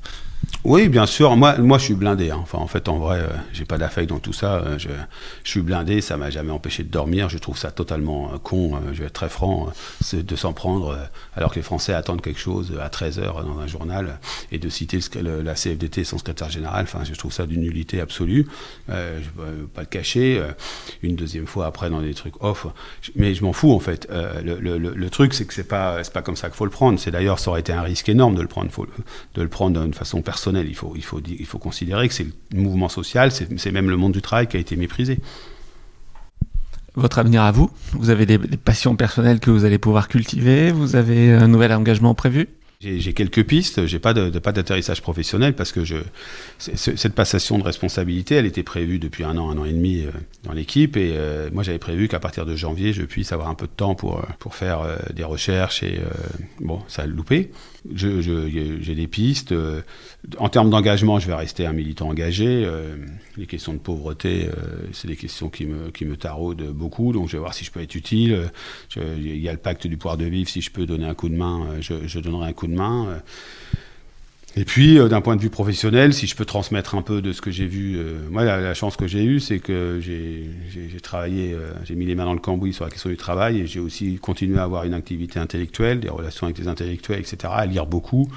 [0.69, 1.37] Oui, bien sûr.
[1.37, 2.29] Moi, moi, je suis blindé.
[2.29, 2.39] Hein.
[2.41, 4.55] Enfin, en fait, en vrai, euh, j'ai pas d'affect dans tout ça.
[4.55, 4.89] Euh, je,
[5.45, 6.01] je, suis blindé.
[6.01, 7.29] Ça m'a jamais empêché de dormir.
[7.29, 8.77] Je trouve ça totalement euh, con.
[8.91, 9.69] je vais être très franc,
[10.11, 10.97] de s'en prendre
[11.37, 14.19] alors que les Français attendent quelque chose à 13 h dans un journal
[14.51, 16.83] et de citer la CFDT son secrétaire général.
[16.83, 18.45] Enfin, je trouve ça d'une nullité absolue.
[18.89, 20.43] Euh, je peux pas le cacher.
[21.01, 22.67] une deuxième fois après dans des trucs off,
[23.15, 24.09] mais je m'en fous en fait.
[24.43, 26.99] Le, le, truc, c'est que c'est pas, pas comme ça qu'il faut le prendre.
[26.99, 28.69] C'est d'ailleurs, ça aurait été un risque énorme de le prendre,
[29.33, 32.27] de le prendre d'une façon personnelle il faut, il faut, il faut considérer que c'est
[32.53, 35.19] le mouvement social, c'est même le monde du travail qui a été méprisé.
[36.95, 37.69] Votre avenir à vous?
[37.91, 40.71] Vous avez des, passions personnelles que vous allez pouvoir cultiver?
[40.71, 42.49] Vous avez un nouvel engagement prévu?
[42.79, 45.95] J'ai quelques pistes, j'ai pas de, pas d'atterrissage professionnel parce que je
[46.59, 50.11] cette passation de responsabilité, elle était prévue depuis un an, un an et demi euh,
[50.43, 53.55] dans l'équipe et euh, moi j'avais prévu qu'à partir de janvier je puisse avoir un
[53.55, 55.99] peu de temps pour euh, pour faire des recherches et
[56.59, 57.51] bon ça a loupé
[57.95, 59.53] j'ai des pistes.
[60.37, 62.69] En termes d'engagement, je vais rester un militant engagé.
[63.37, 64.49] Les questions de pauvreté,
[64.91, 67.13] c'est des questions qui me, qui me taraudent beaucoup.
[67.13, 68.49] Donc, je vais voir si je peux être utile.
[68.97, 70.49] il y a le pacte du pouvoir de vivre.
[70.49, 73.21] Si je peux donner un coup de main, je, je donnerai un coup de main.
[74.57, 77.31] Et puis, euh, d'un point de vue professionnel, si je peux transmettre un peu de
[77.31, 81.53] ce que j'ai vu, euh, moi, la, chance que j'ai eue, c'est que j'ai travaillé,
[81.53, 83.79] euh, j'ai mis les mains dans le cambouis sur la question du travail et j'ai
[83.79, 87.85] aussi continué à avoir une activité intellectuelle, des relations avec les intellectuels, etc., à lire
[87.85, 88.27] beaucoup.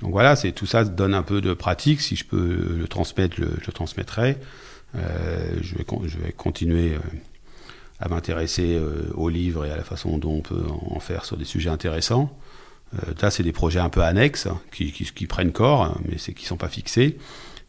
[0.00, 2.02] Donc voilà, c'est tout ça donne un peu de pratique.
[2.02, 4.36] Si je peux le transmettre, je le transmettrai.
[4.94, 6.92] je vais continuer
[7.98, 8.80] à m'intéresser
[9.14, 12.32] aux livres et à la façon dont on peut en faire sur des sujets intéressants.
[12.94, 16.18] Euh, là, c'est des projets un peu annexes hein, qui, qui, prennent corps, hein, mais
[16.18, 17.18] c'est qui sont pas fixés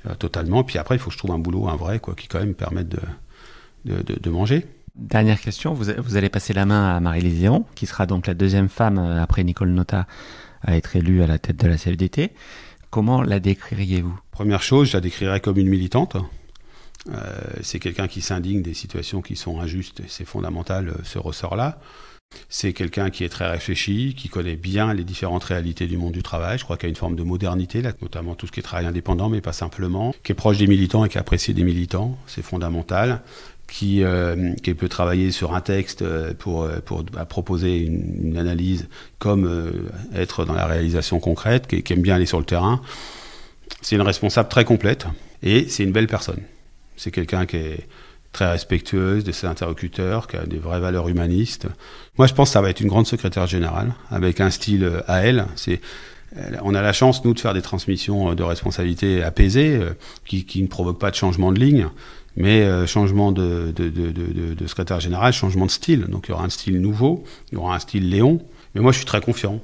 [0.07, 0.63] euh, totalement.
[0.63, 2.53] Puis après, il faut que je trouve un boulot, un vrai, quoi, qui quand même
[2.53, 2.99] permette de,
[3.85, 4.65] de, de, manger.
[4.95, 8.33] Dernière question, vous, vous, allez passer la main à Marie Lézéon, qui sera donc la
[8.33, 10.07] deuxième femme euh, après Nicole Nota
[10.61, 12.31] à être élue à la tête de la CFDT.
[12.89, 14.17] Comment la décririez-vous?
[14.31, 16.17] Première chose, je la décrirais comme une militante.
[17.09, 21.79] Euh, c'est quelqu'un qui s'indigne des situations qui sont injustes, c'est fondamental ce ressort-là.
[22.51, 26.23] C'est quelqu'un qui est très réfléchi, qui connaît bien les différentes réalités du monde du
[26.23, 26.57] travail.
[26.57, 28.63] Je crois qu'il y a une forme de modernité, là, notamment tout ce qui est
[28.63, 30.15] travail indépendant, mais pas simplement.
[30.23, 33.21] Qui est proche des militants et qui apprécie des militants, c'est fondamental.
[33.67, 38.35] Qui, euh, qui, peut travailler sur un texte euh, pour, euh, pour bah, proposer une,
[38.35, 39.71] analyse comme
[40.15, 42.81] être dans la réalisation concrète, qui, qui aime bien aller sur le terrain.
[43.83, 45.05] C'est une responsable très complète
[45.43, 46.41] et c'est une belle personne.
[46.97, 47.87] C'est quelqu'un qui est
[48.31, 51.67] très respectueuse de ses interlocuteurs, qui a des vraies valeurs humanistes.
[52.17, 55.01] Moi, je pense que ça va être une grande secrétaire générale, avec un style euh,
[55.07, 55.45] à elle.
[55.55, 55.81] C'est
[56.61, 59.93] on a la chance, nous, de faire des transmissions euh, de responsabilité apaisées, euh,
[60.25, 61.87] qui, qui ne provoquent pas de changement de ligne,
[62.37, 64.11] mais changement de, de, de,
[64.53, 66.05] de, secrétaire général, changement de style.
[66.05, 68.39] Donc il y aura un style nouveau, il y aura un style Léon,
[68.75, 69.59] mais moi, je suis très confiant.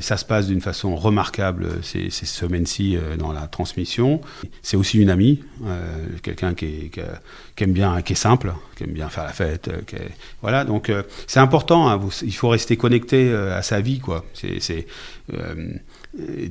[0.00, 4.20] ça se passe d'une façon remarquable ces, ces semaines-ci euh, dans la transmission.
[4.62, 6.90] C'est aussi une amie, euh, quelqu'un qui,
[7.58, 9.68] aime bien, qui est simple, qui aime bien faire la fête.
[9.68, 9.80] Euh,
[10.42, 11.88] Voilà, donc euh, c'est important.
[11.88, 14.24] Hein, il faut rester connecté à sa vie, quoi.
[14.34, 14.86] C'est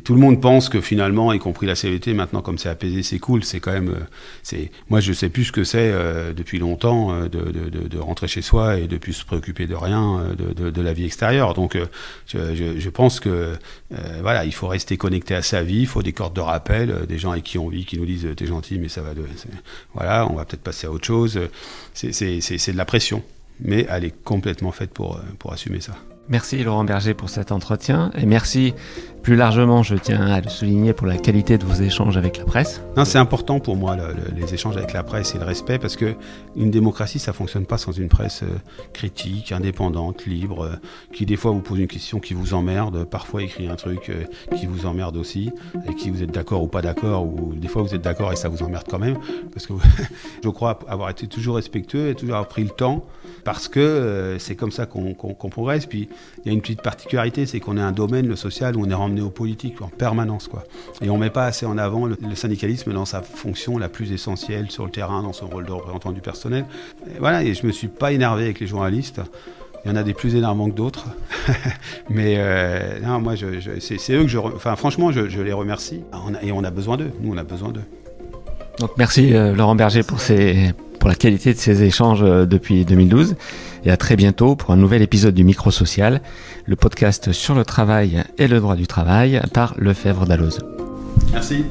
[0.03, 3.20] tout le monde pense que finalement, y compris la CVT, maintenant comme c'est apaisé, c'est
[3.20, 3.43] cool.
[3.43, 3.93] C'est quand même,
[4.41, 5.91] c'est moi je sais plus ce que c'est
[6.34, 10.82] depuis longtemps de, de, rentrer chez soi et de plus se préoccuper de rien de,
[10.82, 11.53] la vie extérieure.
[11.53, 11.78] Donc
[12.28, 16.14] je, pense que euh, voilà, il faut rester connecté à sa vie, il faut des
[16.14, 18.80] cordes de rappel, euh, des gens avec qui on vit qui nous disent t'es gentil
[18.80, 19.24] mais ça va de
[19.93, 21.39] voilà, on va peut-être passer à autre chose.
[21.93, 23.24] C'est de la pression,
[23.60, 25.93] mais elle est complètement faite pour euh, pour assumer ça.
[26.30, 28.76] Merci Laurent Berger pour cet entretien et merci
[29.22, 32.45] plus largement, je tiens à le souligner pour la qualité de vos échanges avec la
[32.45, 32.82] presse.
[32.95, 33.97] Non, c'est important pour moi
[34.36, 36.15] les échanges avec la presse et le respect parce que
[36.55, 38.57] une démocratie, ça fonctionne pas sans une presse euh,
[38.93, 40.76] critique, indépendante, libre, euh,
[41.13, 44.24] qui des fois vous pose une question qui vous emmerde, parfois écrit un truc euh,
[44.55, 45.51] qui vous emmerde aussi,
[45.88, 48.36] et qui vous êtes d'accord ou pas d'accord, ou des fois vous êtes d'accord et
[48.36, 49.17] ça vous emmerde quand même,
[49.53, 49.74] parce que
[50.43, 53.05] je crois avoir été toujours respectueux et toujours avoir pris le temps,
[53.43, 55.13] parce que c'est comme ça qu'on
[55.49, 55.86] progresse.
[55.86, 56.09] Puis
[56.44, 58.90] il y a une petite particularité, c'est qu'on est un domaine, le social, où on
[58.90, 60.48] est néopolitique en permanence.
[60.48, 60.64] Quoi.
[61.02, 64.12] Et on ne met pas assez en avant le, syndicalisme dans sa fonction la plus
[64.12, 66.66] essentielle sur le terrain, dans son rôle de représentant du personnel.
[67.08, 69.22] Et voilà, et je ne me suis pas énervé avec les journalistes.
[69.86, 71.06] Il y en a des plus énervants que d'autres.
[72.10, 73.34] Mais euh, non, moi,
[73.80, 74.38] c'est eux que je.
[74.38, 76.02] Enfin, franchement, je, les remercie.
[76.42, 77.12] et on a besoin d'eux.
[77.22, 77.86] Nous, on a besoin d'eux.
[78.80, 82.86] Donc, merci euh, Laurent Berger pour, ces, pour la qualité de ces échanges euh, depuis
[82.86, 83.36] 2012
[83.86, 86.22] et à très bientôt pour un nouvel épisode du Micro Social,
[86.66, 90.60] le podcast sur le travail et le droit du travail par Lefebvre Dalloz.
[91.32, 91.64] Merci.